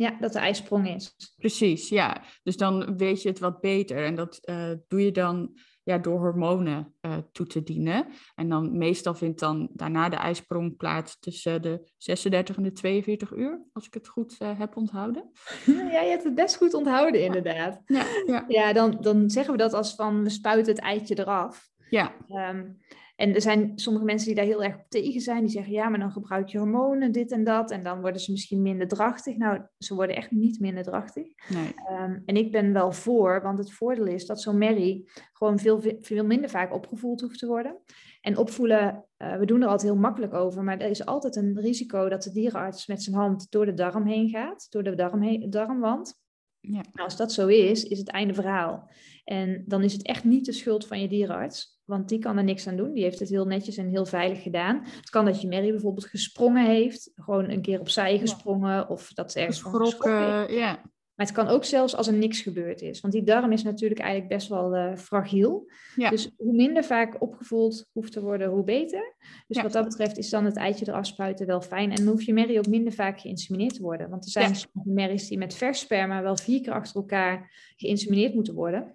Ja, 0.00 0.16
dat 0.20 0.32
de 0.32 0.38
ijsprong 0.38 0.88
is. 0.88 1.16
Precies, 1.36 1.88
ja. 1.88 2.22
Dus 2.42 2.56
dan 2.56 2.96
weet 2.96 3.22
je 3.22 3.28
het 3.28 3.38
wat 3.38 3.60
beter. 3.60 4.04
En 4.04 4.14
dat 4.14 4.38
uh, 4.44 4.70
doe 4.88 5.04
je 5.04 5.12
dan 5.12 5.58
ja, 5.82 5.98
door 5.98 6.18
hormonen 6.18 6.94
uh, 7.00 7.16
toe 7.32 7.46
te 7.46 7.62
dienen. 7.62 8.06
En 8.34 8.48
dan 8.48 8.78
meestal 8.78 9.14
vindt 9.14 9.40
dan 9.40 9.68
daarna 9.72 10.08
de 10.08 10.16
ijsprong 10.16 10.76
plaats 10.76 11.18
tussen 11.18 11.62
de 11.62 11.92
36 11.96 12.56
en 12.56 12.62
de 12.62 12.72
42 12.72 13.32
uur, 13.32 13.62
als 13.72 13.86
ik 13.86 13.94
het 13.94 14.08
goed 14.08 14.36
uh, 14.38 14.58
heb 14.58 14.76
onthouden. 14.76 15.30
Ja, 15.66 16.00
je 16.00 16.10
hebt 16.10 16.24
het 16.24 16.34
best 16.34 16.56
goed 16.56 16.74
onthouden, 16.74 17.22
inderdaad. 17.22 17.82
Ja, 17.86 18.04
ja. 18.26 18.44
ja 18.48 18.72
dan, 18.72 18.98
dan 19.00 19.30
zeggen 19.30 19.52
we 19.52 19.58
dat 19.58 19.72
als 19.72 19.94
van 19.94 20.22
we 20.22 20.30
spuiten 20.30 20.72
het 20.72 20.82
eitje 20.82 21.18
eraf. 21.18 21.68
Ja. 21.90 22.14
Um, 22.28 22.78
en 23.20 23.34
er 23.34 23.40
zijn 23.40 23.72
sommige 23.74 24.04
mensen 24.04 24.26
die 24.26 24.36
daar 24.36 24.44
heel 24.44 24.62
erg 24.62 24.74
op 24.74 24.84
tegen 24.88 25.20
zijn. 25.20 25.40
Die 25.40 25.50
zeggen, 25.50 25.72
ja, 25.72 25.88
maar 25.88 25.98
dan 25.98 26.10
gebruik 26.10 26.48
je 26.48 26.58
hormonen, 26.58 27.12
dit 27.12 27.32
en 27.32 27.44
dat. 27.44 27.70
En 27.70 27.82
dan 27.82 28.00
worden 28.00 28.20
ze 28.20 28.30
misschien 28.30 28.62
minder 28.62 28.88
drachtig. 28.88 29.36
Nou, 29.36 29.60
ze 29.78 29.94
worden 29.94 30.16
echt 30.16 30.30
niet 30.30 30.60
minder 30.60 30.84
drachtig. 30.84 31.26
Nee. 31.48 31.74
Um, 32.00 32.22
en 32.24 32.36
ik 32.36 32.52
ben 32.52 32.72
wel 32.72 32.92
voor, 32.92 33.42
want 33.42 33.58
het 33.58 33.72
voordeel 33.72 34.06
is 34.06 34.26
dat 34.26 34.40
zo'n 34.40 34.58
merrie 34.58 35.10
gewoon 35.32 35.58
veel, 35.58 35.82
veel 36.00 36.24
minder 36.24 36.50
vaak 36.50 36.74
opgevoeld 36.74 37.20
hoeft 37.20 37.38
te 37.38 37.46
worden. 37.46 37.76
En 38.20 38.36
opvoelen, 38.36 39.04
uh, 39.18 39.36
we 39.36 39.46
doen 39.46 39.62
er 39.62 39.68
altijd 39.68 39.90
heel 39.90 40.00
makkelijk 40.00 40.34
over. 40.34 40.62
Maar 40.62 40.78
er 40.78 40.90
is 40.90 41.06
altijd 41.06 41.36
een 41.36 41.60
risico 41.60 42.08
dat 42.08 42.22
de 42.22 42.32
dierenarts 42.32 42.86
met 42.86 43.02
zijn 43.02 43.16
hand 43.16 43.50
door 43.50 43.66
de 43.66 43.74
darm 43.74 44.06
heen 44.06 44.28
gaat. 44.28 44.66
Door 44.70 44.82
de 44.82 44.94
darm 44.94 45.22
heen, 45.22 45.50
darmwand. 45.50 46.20
Ja. 46.60 46.70
Nou, 46.92 47.04
als 47.04 47.16
dat 47.16 47.32
zo 47.32 47.46
is, 47.46 47.84
is 47.84 47.98
het 47.98 48.08
einde 48.08 48.34
verhaal. 48.34 48.90
En 49.24 49.64
dan 49.66 49.82
is 49.82 49.92
het 49.92 50.06
echt 50.06 50.24
niet 50.24 50.44
de 50.44 50.52
schuld 50.52 50.86
van 50.86 51.00
je 51.00 51.08
dierenarts. 51.08 51.79
Want 51.90 52.08
die 52.08 52.18
kan 52.18 52.36
er 52.36 52.44
niks 52.44 52.66
aan 52.66 52.76
doen. 52.76 52.92
Die 52.92 53.02
heeft 53.02 53.18
het 53.18 53.28
heel 53.28 53.46
netjes 53.46 53.76
en 53.76 53.88
heel 53.88 54.06
veilig 54.06 54.42
gedaan. 54.42 54.82
Het 54.96 55.10
kan 55.10 55.24
dat 55.24 55.40
je 55.40 55.48
Mary 55.48 55.70
bijvoorbeeld 55.70 56.06
gesprongen 56.06 56.66
heeft. 56.66 57.10
Gewoon 57.14 57.50
een 57.50 57.62
keer 57.62 57.80
opzij 57.80 58.18
gesprongen. 58.18 58.88
Of 58.88 59.12
dat 59.12 59.32
ze 59.32 59.38
ergens 59.40 59.60
van 59.60 59.74
geschrokken. 59.74 60.54
Ja. 60.54 60.78
Maar 61.14 61.28
het 61.28 61.38
kan 61.38 61.48
ook 61.48 61.64
zelfs 61.64 61.96
als 61.96 62.06
er 62.06 62.12
niks 62.14 62.40
gebeurd 62.40 62.80
is. 62.80 63.00
Want 63.00 63.12
die 63.12 63.22
darm 63.22 63.52
is 63.52 63.62
natuurlijk 63.62 64.00
eigenlijk 64.00 64.32
best 64.32 64.48
wel 64.48 64.76
uh, 64.76 64.96
fragiel. 64.96 65.70
Ja. 65.96 66.10
Dus 66.10 66.30
hoe 66.36 66.52
minder 66.52 66.84
vaak 66.84 67.22
opgevoeld 67.22 67.88
hoeft 67.92 68.12
te 68.12 68.20
worden, 68.20 68.48
hoe 68.50 68.64
beter. 68.64 69.14
Dus 69.46 69.56
Ja. 69.56 69.62
wat 69.62 69.72
dat 69.72 69.84
betreft 69.84 70.18
is 70.18 70.30
dan 70.30 70.44
het 70.44 70.56
eitje 70.56 70.88
eraf 70.88 71.06
spuiten 71.06 71.46
wel 71.46 71.60
fijn. 71.60 71.90
En 71.90 71.96
dan 71.96 72.06
hoeft 72.06 72.24
je 72.24 72.32
merrie 72.32 72.58
ook 72.58 72.66
minder 72.66 72.92
vaak 72.92 73.20
geïnsemineerd 73.20 73.74
te 73.74 73.82
worden. 73.82 74.10
Want 74.10 74.24
er 74.24 74.30
zijn 74.30 74.52
Ja. 74.52 74.82
merries 74.84 75.28
die 75.28 75.38
met 75.38 75.54
vers 75.54 75.80
sperma 75.80 76.22
wel 76.22 76.36
vier 76.36 76.60
keer 76.60 76.72
achter 76.72 76.96
elkaar 76.96 77.50
geïnsemineerd 77.76 78.34
moeten 78.34 78.54
worden. 78.54 78.94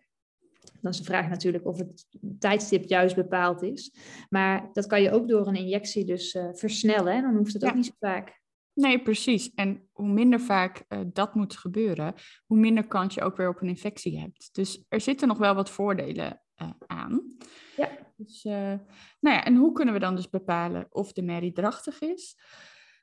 Dan 0.85 0.93
is 0.93 0.99
de 0.99 1.05
vraag 1.05 1.29
natuurlijk 1.29 1.65
of 1.65 1.77
het 1.77 2.05
tijdstip 2.39 2.83
juist 2.83 3.15
bepaald 3.15 3.61
is. 3.61 3.95
Maar 4.29 4.69
dat 4.73 4.87
kan 4.87 5.01
je 5.01 5.11
ook 5.11 5.27
door 5.27 5.47
een 5.47 5.55
injectie 5.55 6.05
dus 6.05 6.33
eh, 6.33 6.49
versnellen. 6.51 7.13
En 7.13 7.21
dan 7.21 7.35
hoeft 7.35 7.53
het 7.53 7.61
Ja. 7.61 7.67
ook 7.69 7.75
niet 7.75 7.85
zo 7.85 7.91
vaak. 7.99 8.41
Nee, 8.73 9.01
precies. 9.01 9.53
En 9.53 9.89
hoe 9.91 10.07
minder 10.07 10.39
vaak 10.39 10.83
eh, 10.87 10.99
dat 11.13 11.35
moet 11.35 11.57
gebeuren, 11.57 12.13
hoe 12.45 12.57
minder 12.57 12.87
kans 12.87 13.13
je 13.13 13.21
ook 13.21 13.37
weer 13.37 13.49
op 13.49 13.61
een 13.61 13.67
infectie 13.67 14.19
hebt. 14.19 14.49
Dus 14.51 14.85
er 14.89 15.01
zitten 15.01 15.27
nog 15.27 15.37
wel 15.37 15.55
wat 15.55 15.69
voordelen 15.69 16.41
eh, 16.55 16.69
aan. 16.87 17.37
Ja. 17.75 17.89
Dus, 18.17 18.43
nou 18.43 18.79
ja, 19.19 19.43
en 19.43 19.55
hoe 19.55 19.71
kunnen 19.71 19.93
we 19.93 19.99
dan 19.99 20.15
dus 20.15 20.29
bepalen 20.29 20.87
of 20.89 21.13
de 21.13 21.21
merrie 21.21 21.51
drachtig 21.51 22.01
is? 22.01 22.37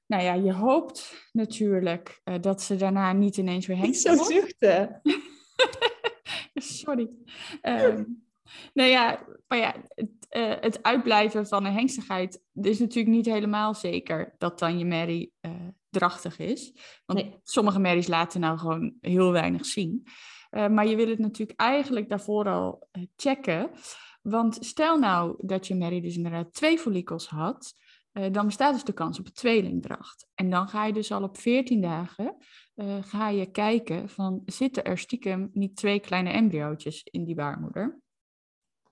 Nou 0.07 0.23
ja, 0.23 0.35
je 0.35 0.53
hoopt 0.53 1.29
natuurlijk 1.33 2.21
dat 2.41 2.63
ze 2.63 2.77
daarna 2.77 3.13
niet 3.13 3.37
ineens 3.37 3.67
weer 3.67 3.77
Niet 3.77 3.85
hengst 3.85 4.03
zo 4.03 4.25
zuchten. 4.25 5.01
Sorry. 6.83 7.11
Ehm 7.61 8.03
nou 8.73 8.89
ja, 8.91 9.27
maar 9.49 9.59
ja, 9.59 9.75
het, 9.89 10.11
eh, 10.29 10.55
het 10.61 10.83
uitblijven 10.83 11.47
van 11.47 11.65
een 11.65 11.73
hengstigheid 11.73 12.43
is 12.53 12.79
natuurlijk 12.79 13.15
niet 13.15 13.27
helemaal 13.27 13.75
zeker 13.75 14.35
dat 14.39 14.59
dan 14.59 14.79
je 14.79 14.85
merrie 14.85 15.33
eh, 15.41 15.51
drachtig 15.91 16.39
is. 16.39 16.73
Want 17.07 17.19
Nee. 17.19 17.39
sommige 17.43 17.79
merries 17.79 18.07
laten 18.07 18.41
nou 18.41 18.59
gewoon 18.59 18.95
heel 19.01 19.33
weinig 19.33 19.67
zien. 19.67 20.07
Eh, 20.51 20.69
maar 20.69 20.87
je 20.87 20.97
wil 20.97 21.09
het 21.09 21.19
natuurlijk 21.19 21.61
eigenlijk 21.61 22.09
daarvoor 22.09 22.49
al 22.49 22.89
checken. 23.17 23.71
Want 24.23 24.59
stel 24.61 24.99
nou 24.99 25.35
dat 25.39 25.67
je 25.67 25.75
merrie 25.75 26.03
dus 26.03 26.17
inderdaad 26.17 26.53
twee 26.53 26.79
follikels 26.79 27.29
had, 27.29 27.75
dan 28.31 28.47
bestaat 28.47 28.73
dus 28.73 28.85
de 28.85 28.93
kans 28.93 29.19
op 29.19 29.27
een 29.27 29.33
tweelingdracht. 29.33 30.27
En 30.35 30.51
dan 30.51 30.69
ga 30.69 30.87
je 30.87 30.93
dus 30.93 31.13
al 31.13 31.23
op 31.23 31.39
14 31.39 31.81
dagen 31.81 32.37
eh, 32.75 32.99
ga 33.03 33.29
je 33.29 33.51
kijken 33.51 34.09
van 34.09 34.43
zitten 34.47 34.85
er 34.85 34.99
stiekem 34.99 35.51
niet 35.53 35.77
twee 35.77 36.01
kleine 36.01 36.31
embryootjes 36.31 37.03
in 37.11 37.25
die 37.25 37.35
baarmoeder? 37.35 38.01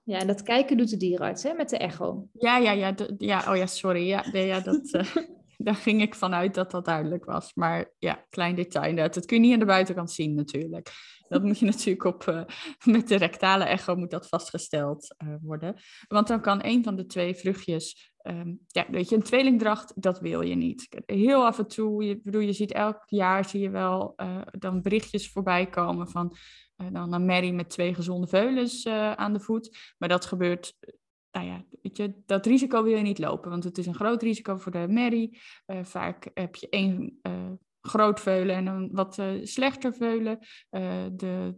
Ja, 0.03 0.19
en 0.19 0.27
dat 0.27 0.43
kijken 0.43 0.77
doet 0.77 0.89
de 0.89 0.97
dierenarts 0.97 1.43
hè, 1.43 1.53
met 1.53 1.69
de 1.69 1.77
echo. 1.77 2.27
Ja, 2.33 2.57
ja, 2.57 2.71
ja, 2.71 2.95
ja, 3.17 3.51
oh 3.51 3.55
ja, 3.55 3.65
sorry. 3.65 4.07
Ja, 4.07 4.29
nee, 4.31 4.47
ja 4.47 4.59
dat, 4.59 4.91
eh, 4.91 5.15
daar 5.57 5.75
ging 5.75 6.01
ik 6.01 6.15
vanuit 6.15 6.53
dat 6.53 6.71
dat 6.71 6.85
duidelijk 6.85 7.25
was. 7.25 7.53
Maar 7.53 7.91
ja, 7.99 8.25
klein 8.29 8.55
detail 8.55 8.89
inderdaad. 8.89 9.13
Dat 9.13 9.25
kun 9.25 9.37
je 9.37 9.43
niet 9.43 9.53
aan 9.53 9.59
de 9.59 9.65
buitenkant 9.65 10.11
zien 10.11 10.33
natuurlijk. 10.33 10.91
Dat 11.27 11.43
moet 11.43 11.59
je 11.59 11.65
natuurlijk 11.75 12.03
op, 12.03 12.27
eh, 12.27 12.43
met 12.85 13.07
de 13.07 13.15
rectale 13.15 13.63
echo 13.63 13.95
moet 13.95 14.11
dat 14.11 14.27
vastgesteld 14.27 15.15
worden. 15.41 15.75
Want 16.07 16.27
dan 16.27 16.41
kan 16.41 16.63
een 16.63 16.83
van 16.83 16.95
de 16.95 17.05
twee 17.05 17.35
vruchtjes 17.35 18.10
ehm, 18.21 18.53
ja, 18.67 18.85
weet 18.91 19.09
je, 19.09 19.15
een 19.15 19.23
tweelingdracht, 19.23 20.01
dat 20.01 20.19
wil 20.19 20.41
je 20.41 20.55
niet. 20.55 21.03
Heel 21.05 21.45
af 21.45 21.59
en 21.59 21.67
toe, 21.67 22.03
je, 22.03 22.19
bedoel, 22.23 22.41
je 22.41 22.53
ziet 22.53 22.71
elk 22.71 23.03
jaar 23.05 23.49
zie 23.49 23.61
je 23.61 23.69
wel 23.69 24.13
uh, 24.17 24.41
dan 24.51 24.81
berichtjes 24.81 25.31
voorbij 25.31 25.67
komen 25.69 26.07
van 26.07 26.35
uh, 26.77 26.87
dan 26.91 27.13
een 27.13 27.25
Mary 27.25 27.51
met 27.51 27.69
twee 27.69 27.93
gezonde 27.93 28.27
veulens 28.27 28.85
uh, 28.85 29.11
aan 29.11 29.33
de 29.33 29.39
voet. 29.39 29.93
Maar 29.97 30.09
dat 30.09 30.25
gebeurt, 30.25 30.77
nou 31.31 31.45
ja, 31.45 31.63
weet 31.81 31.97
je, 31.97 32.13
dat 32.25 32.45
risico 32.45 32.83
wil 32.83 32.95
je 32.95 33.01
niet 33.01 33.19
lopen, 33.19 33.49
want 33.49 33.63
het 33.63 33.77
is 33.77 33.85
een 33.85 33.95
groot 33.95 34.21
risico 34.21 34.57
voor 34.57 34.71
de 34.71 34.87
Mary. 34.89 35.37
vaak 35.81 36.29
heb 36.33 36.55
je 36.55 36.69
één 36.69 37.19
groot 37.81 38.19
veulen 38.19 38.55
en 38.55 38.67
een 38.67 38.89
wat 38.91 39.21
slechter 39.43 39.93
veulen. 39.93 40.39
de, 41.15 41.55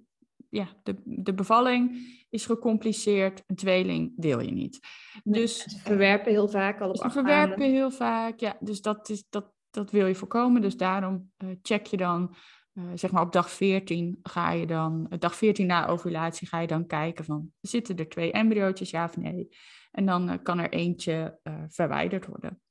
ja, 0.54 0.68
de, 0.84 0.96
de 1.04 1.34
bevalling 1.34 1.98
is 2.30 2.46
gecompliceerd, 2.46 3.44
een 3.48 3.56
tweeling 3.56 4.14
wil 4.16 4.40
je 4.40 4.52
niet. 4.52 4.80
dus, 5.24 5.64
ze 5.64 5.80
verwerpen 5.80 6.32
heel 6.32 6.48
vaak 6.48 6.82
al 6.82 6.90
op 6.90 6.98
Ze 6.98 7.10
verwerpen 7.10 7.72
heel 7.72 7.92
vaak, 7.92 8.40
ja. 8.40 8.58
Dus 8.60 8.82
dat, 8.82 9.10
is, 9.10 9.26
dat, 9.30 9.52
dat 9.70 9.92
wil 9.92 10.06
je 10.06 10.16
voorkomen. 10.16 10.62
Dus 10.62 10.78
daarom 10.78 11.32
uh, 11.38 11.50
check 11.62 11.86
je 11.86 11.98
dan, 11.98 12.36
uh, 12.74 12.84
zeg 12.94 13.12
maar 13.12 13.22
op 13.22 13.32
dag 13.32 13.52
14 13.52 14.20
ga 14.24 14.52
je 14.52 14.66
dan, 14.66 15.08
uh, 15.10 15.20
dag 15.20 15.36
14 15.36 15.66
na 15.66 15.88
ovulatie 15.88 16.48
ga 16.48 16.60
je 16.60 16.68
dan 16.68 16.88
kijken 16.88 17.26
van, 17.26 17.52
zitten 17.62 17.98
er 17.98 18.10
twee 18.10 18.32
embryootjes, 18.32 18.90
ja 18.90 19.04
of 19.04 19.18
nee? 19.18 19.50
En 19.92 20.06
dan 20.06 20.42
kan 20.42 20.60
er 20.60 20.70
eentje 20.70 21.40
verwijderd 21.68 22.26
worden. 22.26 22.63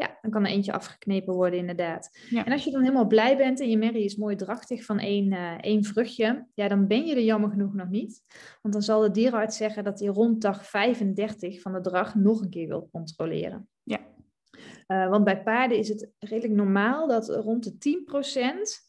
Ja, 0.00 0.18
dan 0.22 0.30
kan 0.30 0.44
er 0.44 0.50
eentje 0.50 0.72
afgeknepen 0.72 1.34
worden, 1.34 1.58
inderdaad. 1.58 2.18
En 2.30 2.52
als 2.52 2.64
je 2.64 2.70
dan 2.70 2.80
helemaal 2.80 3.06
blij 3.06 3.36
bent 3.36 3.60
en 3.60 3.70
je 3.70 3.78
merrie 3.78 4.04
is 4.04 4.16
mooi 4.16 4.36
drachtig 4.36 4.84
van 4.84 4.98
één, 4.98 5.32
uh, 5.32 5.58
één 5.60 5.84
vruchtje, 5.84 6.46
ja, 6.54 6.68
dan 6.68 6.86
ben 6.86 7.06
je 7.06 7.14
er 7.14 7.22
jammer 7.22 7.50
genoeg 7.50 7.74
nog 7.74 7.88
niet. 7.88 8.22
Want 8.62 8.74
dan 8.74 8.82
zal 8.82 9.00
de 9.00 9.10
dierenarts 9.10 9.56
zeggen 9.56 9.84
dat 9.84 10.00
hij 10.00 10.08
rond 10.08 10.42
dag 10.42 10.66
35 10.66 11.60
van 11.60 11.72
de 11.72 11.80
drag 11.80 12.14
nog 12.14 12.40
een 12.40 12.50
keer 12.50 12.68
wil 12.68 12.88
controleren. 12.92 13.68
Ja. 13.82 13.98
Uh, 14.86 15.08
want 15.08 15.24
bij 15.24 15.42
paarden 15.42 15.78
is 15.78 15.88
het 15.88 16.10
redelijk 16.18 16.54
normaal 16.54 17.08
dat 17.08 17.28
rond 17.28 17.64
de 17.64 17.98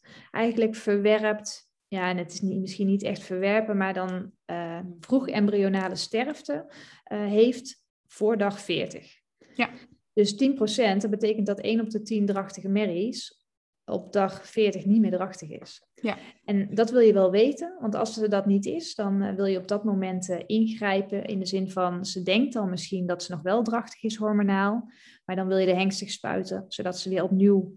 eigenlijk 0.30 0.74
verwerpt. 0.74 1.70
Ja, 1.88 2.08
en 2.08 2.16
het 2.16 2.32
is 2.32 2.40
niet, 2.40 2.60
misschien 2.60 2.86
niet 2.86 3.02
echt 3.02 3.22
verwerpen, 3.22 3.76
maar 3.76 3.94
dan 3.94 4.32
uh, 4.46 4.80
vroeg 5.00 5.28
embryonale 5.28 5.96
sterfte 5.96 6.72
heeft 7.04 7.82
voor 8.06 8.38
dag 8.38 8.60
40. 8.60 9.20
Ja. 9.54 9.70
Dus 10.12 10.34
10%, 10.34 10.96
dat 10.98 11.10
betekent 11.10 11.46
dat 11.46 11.60
1 11.60 11.80
op 11.80 11.90
de 11.90 12.02
10 12.02 12.26
drachtige 12.26 12.68
merries 12.68 13.42
op 13.84 14.12
dag 14.12 14.48
40 14.48 14.84
niet 14.84 15.00
meer 15.00 15.10
drachtig 15.10 15.50
is. 15.50 15.86
Ja. 15.94 16.18
En 16.44 16.74
dat 16.74 16.90
wil 16.90 17.00
je 17.00 17.12
wel 17.12 17.30
weten, 17.30 17.76
want 17.80 17.94
als 17.94 18.14
ze 18.14 18.28
dat 18.28 18.46
niet 18.46 18.66
is, 18.66 18.94
dan 18.94 19.22
uh, 19.22 19.34
wil 19.34 19.44
je 19.44 19.58
op 19.58 19.68
dat 19.68 19.84
moment 19.84 20.28
uh, 20.28 20.38
ingrijpen 20.46 21.24
in 21.24 21.38
de 21.38 21.46
zin 21.46 21.70
van 21.70 22.04
ze 22.04 22.22
denkt 22.22 22.52
dan 22.52 22.70
misschien 22.70 23.06
dat 23.06 23.22
ze 23.22 23.32
nog 23.32 23.42
wel 23.42 23.62
drachtig 23.62 24.02
is 24.02 24.16
hormonaal, 24.16 24.90
maar 25.24 25.36
dan 25.36 25.46
wil 25.46 25.56
je 25.56 25.66
de 25.66 25.74
hengstig 25.74 26.10
spuiten, 26.10 26.64
zodat 26.68 26.98
ze 26.98 27.08
weer 27.08 27.22
opnieuw 27.22 27.76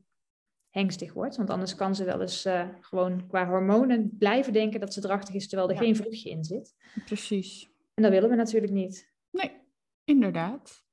hengstig 0.70 1.14
wordt. 1.14 1.36
Want 1.36 1.50
anders 1.50 1.76
kan 1.76 1.96
ze 1.96 2.04
wel 2.04 2.22
eens 2.22 2.46
uh, 2.46 2.68
gewoon 2.82 3.28
qua 3.28 3.48
hormonen 3.48 4.16
blijven 4.18 4.54
denken 4.54 4.80
dat 4.80 4.94
ze 4.94 5.02
drachtig 5.02 5.36
is, 5.36 5.48
terwijl 5.48 5.70
er 5.70 5.76
ja. 5.76 5.82
geen 5.82 5.96
vruchtje 5.96 6.30
in 6.30 6.44
zit. 6.44 6.74
Precies. 7.06 7.70
En 7.94 8.04
dat 8.04 8.12
willen 8.12 8.30
we 8.30 8.36
natuurlijk 8.36 8.74
niet. 8.74 9.14
Nee, 9.32 9.52
inderdaad. 10.04 10.85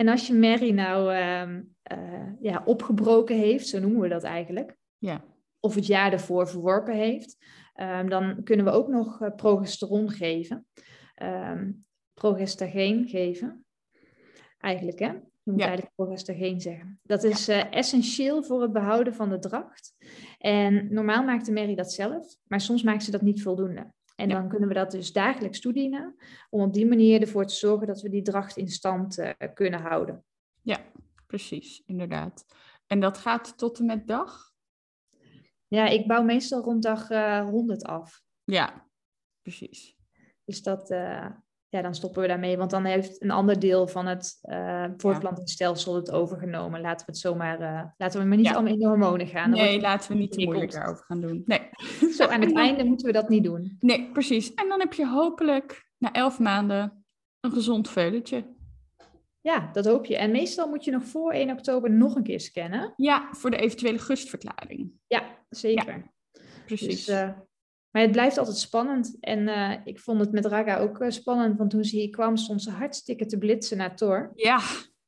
En 0.00 0.08
als 0.08 0.26
je 0.26 0.34
Mary 0.34 0.70
nou 0.70 1.12
uh, 1.12 1.54
uh, 1.92 2.32
ja, 2.40 2.62
opgebroken 2.64 3.36
heeft, 3.36 3.66
zo 3.66 3.78
noemen 3.78 4.00
we 4.00 4.08
dat 4.08 4.22
eigenlijk, 4.22 4.76
ja. 4.98 5.24
of 5.60 5.74
het 5.74 5.86
jaar 5.86 6.12
ervoor 6.12 6.48
verworpen 6.48 6.94
heeft, 6.94 7.36
um, 7.74 8.08
dan 8.08 8.42
kunnen 8.42 8.64
we 8.64 8.70
ook 8.70 8.88
nog 8.88 9.20
uh, 9.20 9.34
progesteron 9.36 10.10
geven. 10.10 10.66
Um, 11.22 11.86
progestageen 12.14 13.08
geven. 13.08 13.64
Eigenlijk, 14.58 14.98
hè? 14.98 15.10
Je 15.42 15.50
moet 15.50 15.58
ja. 15.58 15.66
eigenlijk 15.66 15.94
progestageen 15.94 16.60
zeggen. 16.60 17.00
Dat 17.02 17.24
is 17.24 17.46
ja. 17.46 17.70
essentieel 17.70 18.42
voor 18.42 18.62
het 18.62 18.72
behouden 18.72 19.14
van 19.14 19.28
de 19.28 19.38
dracht. 19.38 19.94
En 20.38 20.92
normaal 20.92 21.24
maakt 21.24 21.46
de 21.46 21.52
Mary 21.52 21.74
dat 21.74 21.92
zelf, 21.92 22.36
maar 22.46 22.60
soms 22.60 22.82
maakt 22.82 23.04
ze 23.04 23.10
dat 23.10 23.22
niet 23.22 23.42
voldoende. 23.42 23.92
En 24.18 24.28
dan 24.28 24.48
kunnen 24.48 24.68
we 24.68 24.74
dat 24.74 24.90
dus 24.90 25.12
dagelijks 25.12 25.60
toedienen, 25.60 26.16
om 26.50 26.60
op 26.60 26.72
die 26.72 26.86
manier 26.86 27.20
ervoor 27.20 27.46
te 27.46 27.54
zorgen 27.54 27.86
dat 27.86 28.00
we 28.00 28.08
die 28.08 28.22
dracht 28.22 28.56
in 28.56 28.68
stand 28.68 29.18
uh, 29.18 29.30
kunnen 29.54 29.80
houden. 29.80 30.24
Ja, 30.62 30.78
precies, 31.26 31.82
inderdaad. 31.86 32.44
En 32.86 33.00
dat 33.00 33.18
gaat 33.18 33.58
tot 33.58 33.78
en 33.78 33.86
met 33.86 34.06
dag? 34.06 34.52
Ja, 35.68 35.86
ik 35.86 36.06
bouw 36.06 36.22
meestal 36.22 36.62
rond 36.62 36.82
dag 36.82 37.10
uh, 37.10 37.48
100 37.48 37.84
af. 37.84 38.22
Ja, 38.44 38.88
precies. 39.42 39.96
Dus 40.44 40.62
dat, 40.62 40.90
uh, 40.90 41.30
ja, 41.70 41.82
dan 41.82 41.94
stoppen 41.94 42.22
we 42.22 42.28
daarmee, 42.28 42.56
want 42.56 42.70
dan 42.70 42.84
heeft 42.84 43.22
een 43.22 43.30
ander 43.30 43.58
deel 43.58 43.88
van 43.88 44.06
het 44.06 44.38
uh, 44.42 44.84
voortplantingsstelsel 44.96 45.94
het 45.94 46.10
overgenomen. 46.10 46.80
Laten 46.80 47.06
we 47.06 47.12
het 47.12 47.20
zomaar, 47.20 47.60
uh, 47.60 47.82
laten 47.96 48.20
we 48.20 48.26
maar 48.26 48.36
niet 48.36 48.46
ja. 48.46 48.52
allemaal 48.52 48.72
in 48.72 48.78
de 48.78 48.86
hormonen 48.86 49.26
gaan. 49.26 49.50
Dan 49.50 49.60
nee, 49.60 49.80
laten 49.80 50.10
we 50.10 50.16
niet 50.16 50.32
te 50.32 50.44
moeilijk 50.44 50.72
daarover 50.72 51.04
gaan 51.04 51.20
doen. 51.20 51.42
Nee. 51.44 51.60
Zo, 52.12 52.24
aan 52.24 52.40
het 52.40 52.50
dan... 52.54 52.62
einde 52.62 52.84
moeten 52.84 53.06
we 53.06 53.12
dat 53.12 53.28
niet 53.28 53.44
doen. 53.44 53.76
Nee, 53.80 54.10
precies. 54.12 54.54
En 54.54 54.68
dan 54.68 54.80
heb 54.80 54.92
je 54.92 55.06
hopelijk 55.06 55.90
na 55.98 56.12
elf 56.12 56.38
maanden 56.38 57.04
een 57.40 57.52
gezond 57.52 57.88
veulentje. 57.88 58.56
Ja, 59.40 59.70
dat 59.72 59.86
hoop 59.86 60.06
je. 60.06 60.16
En 60.16 60.30
meestal 60.30 60.68
moet 60.68 60.84
je 60.84 60.90
nog 60.90 61.04
voor 61.04 61.32
1 61.32 61.50
oktober 61.50 61.90
nog 61.90 62.14
een 62.14 62.22
keer 62.22 62.40
scannen. 62.40 62.92
Ja, 62.96 63.28
voor 63.30 63.50
de 63.50 63.56
eventuele 63.56 63.98
gustverklaring. 63.98 64.92
Ja, 65.06 65.22
zeker. 65.48 66.10
Ja, 66.32 66.40
precies. 66.66 67.04
Dus, 67.04 67.08
uh, 67.08 67.30
maar 67.90 68.02
het 68.02 68.12
blijft 68.12 68.38
altijd 68.38 68.56
spannend. 68.56 69.16
En 69.20 69.38
uh, 69.38 69.72
ik 69.84 70.00
vond 70.00 70.20
het 70.20 70.32
met 70.32 70.46
Raga 70.46 70.78
ook 70.78 71.00
uh, 71.00 71.10
spannend, 71.10 71.58
want 71.58 71.70
toen 71.70 71.84
ze 71.84 71.96
hier 71.96 72.10
kwam, 72.10 72.36
stond 72.36 72.62
ze 72.62 72.70
hartstikke 72.70 73.26
te 73.26 73.38
blitsen 73.38 73.76
naar 73.76 73.96
Thor. 73.96 74.32
Ja. 74.34 74.60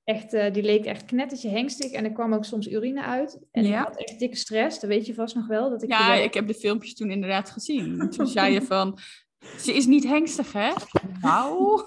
Echt, 0.04 0.34
uh, 0.34 0.52
die 0.52 0.62
leek 0.62 0.84
echt 0.84 1.04
knettertje 1.04 1.48
hengstig 1.48 1.90
en 1.90 2.04
er 2.04 2.12
kwam 2.12 2.34
ook 2.34 2.44
soms 2.44 2.68
urine 2.68 3.02
uit. 3.02 3.40
En 3.50 3.64
ja. 3.64 3.78
ik 3.78 3.86
had 3.86 3.96
echt 3.96 4.18
dikke 4.18 4.36
stress, 4.36 4.80
dat 4.80 4.90
weet 4.90 5.06
je 5.06 5.14
vast 5.14 5.34
nog 5.34 5.46
wel. 5.46 5.70
Dat 5.70 5.82
ik 5.82 5.90
ja, 5.90 6.14
ik 6.14 6.34
heb 6.34 6.46
de 6.46 6.54
filmpjes 6.54 6.94
toen 6.94 7.10
inderdaad 7.10 7.50
gezien. 7.50 8.00
En 8.00 8.10
toen 8.10 8.26
zei 8.26 8.52
je 8.52 8.62
van, 8.62 8.98
ze 9.64 9.74
is 9.74 9.86
niet 9.86 10.04
hengstig, 10.04 10.52
hè? 10.52 10.72
Nou. 11.20 11.82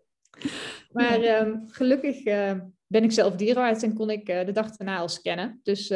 maar 0.92 1.40
um, 1.40 1.62
gelukkig 1.66 2.22
ben 2.86 3.04
ik 3.04 3.12
zelf 3.12 3.34
dierenarts 3.34 3.82
en 3.82 3.94
kon 3.94 4.10
ik 4.10 4.26
de 4.26 4.52
dag 4.52 4.76
daarna 4.76 4.98
al 4.98 5.08
scannen. 5.08 5.60
Dus... 5.62 5.92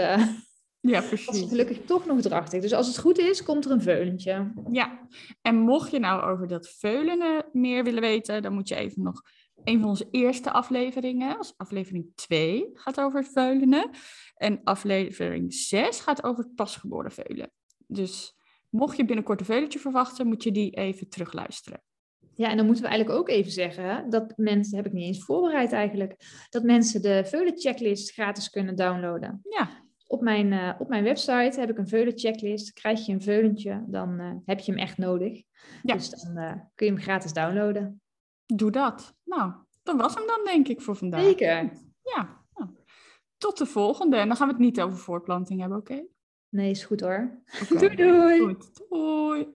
Ja, 0.80 1.00
precies. 1.00 1.26
Dat 1.26 1.34
is 1.34 1.48
gelukkig 1.48 1.80
toch 1.84 2.06
nog 2.06 2.20
drachtig. 2.20 2.62
Dus 2.62 2.72
als 2.72 2.86
het 2.86 2.98
goed 2.98 3.18
is, 3.18 3.42
komt 3.42 3.64
er 3.64 3.70
een 3.70 3.82
veulentje. 3.82 4.52
Ja, 4.70 5.08
en 5.42 5.56
mocht 5.56 5.90
je 5.90 5.98
nou 5.98 6.22
over 6.32 6.48
dat 6.48 6.68
veulenen 6.68 7.44
meer 7.52 7.84
willen 7.84 8.00
weten, 8.00 8.42
dan 8.42 8.52
moet 8.52 8.68
je 8.68 8.74
even 8.74 9.02
nog 9.02 9.22
een 9.64 9.80
van 9.80 9.88
onze 9.88 10.08
eerste 10.10 10.50
afleveringen, 10.50 11.38
als 11.38 11.54
aflevering 11.56 12.12
2, 12.14 12.70
gaat 12.74 13.00
over 13.00 13.20
het 13.20 13.32
veulenen. 13.32 13.90
En 14.34 14.60
aflevering 14.64 15.54
6 15.54 16.00
gaat 16.00 16.24
over 16.24 16.44
het 16.44 16.54
pasgeboren 16.54 17.12
veulen. 17.12 17.50
Dus 17.86 18.34
mocht 18.68 18.96
je 18.96 19.04
binnenkort 19.04 19.40
een 19.40 19.46
veulentje 19.46 19.78
verwachten, 19.78 20.26
moet 20.26 20.42
je 20.42 20.52
die 20.52 20.70
even 20.70 21.08
terugluisteren. 21.08 21.82
Ja, 22.34 22.50
en 22.50 22.56
dan 22.56 22.66
moeten 22.66 22.84
we 22.84 22.90
eigenlijk 22.90 23.20
ook 23.20 23.28
even 23.28 23.52
zeggen 23.52 24.10
dat 24.10 24.32
mensen, 24.36 24.76
heb 24.76 24.86
ik 24.86 24.92
niet 24.92 25.06
eens 25.06 25.24
voorbereid 25.24 25.72
eigenlijk, 25.72 26.16
dat 26.50 26.62
mensen 26.62 27.02
de 27.02 27.24
veulenchecklist 27.24 28.12
gratis 28.12 28.50
kunnen 28.50 28.76
downloaden. 28.76 29.40
Ja, 29.42 29.88
op 30.10 30.20
mijn, 30.20 30.52
uh, 30.52 30.72
op 30.78 30.88
mijn 30.88 31.04
website 31.04 31.60
heb 31.60 31.70
ik 31.70 31.78
een 31.78 31.88
veulenchecklist. 31.88 32.72
Krijg 32.72 33.06
je 33.06 33.12
een 33.12 33.22
veulentje, 33.22 33.84
dan 33.86 34.20
uh, 34.20 34.32
heb 34.44 34.60
je 34.60 34.72
hem 34.72 34.80
echt 34.80 34.98
nodig. 34.98 35.42
Ja. 35.82 35.94
Dus 35.94 36.10
dan 36.10 36.38
uh, 36.38 36.52
kun 36.74 36.86
je 36.86 36.92
hem 36.92 37.00
gratis 37.00 37.32
downloaden. 37.32 38.02
Doe 38.46 38.70
dat. 38.70 39.14
Nou, 39.24 39.52
dat 39.82 39.96
was 39.96 40.14
hem 40.14 40.26
dan 40.26 40.40
denk 40.44 40.68
ik 40.68 40.80
voor 40.80 40.96
vandaag. 40.96 41.22
Zeker. 41.22 41.72
Ja. 42.02 42.44
Nou, 42.54 42.70
tot 43.36 43.58
de 43.58 43.66
volgende. 43.66 44.16
En 44.16 44.28
dan 44.28 44.36
gaan 44.36 44.46
we 44.46 44.52
het 44.52 44.62
niet 44.62 44.80
over 44.80 44.98
voortplanting 44.98 45.60
hebben, 45.60 45.78
oké? 45.78 45.92
Okay? 45.92 46.06
Nee, 46.48 46.70
is 46.70 46.84
goed 46.84 47.00
hoor. 47.00 47.42
Okay. 47.62 47.78
doei 47.88 47.96
doei. 47.96 48.38
Goed. 48.38 48.88
Doei. 48.88 49.46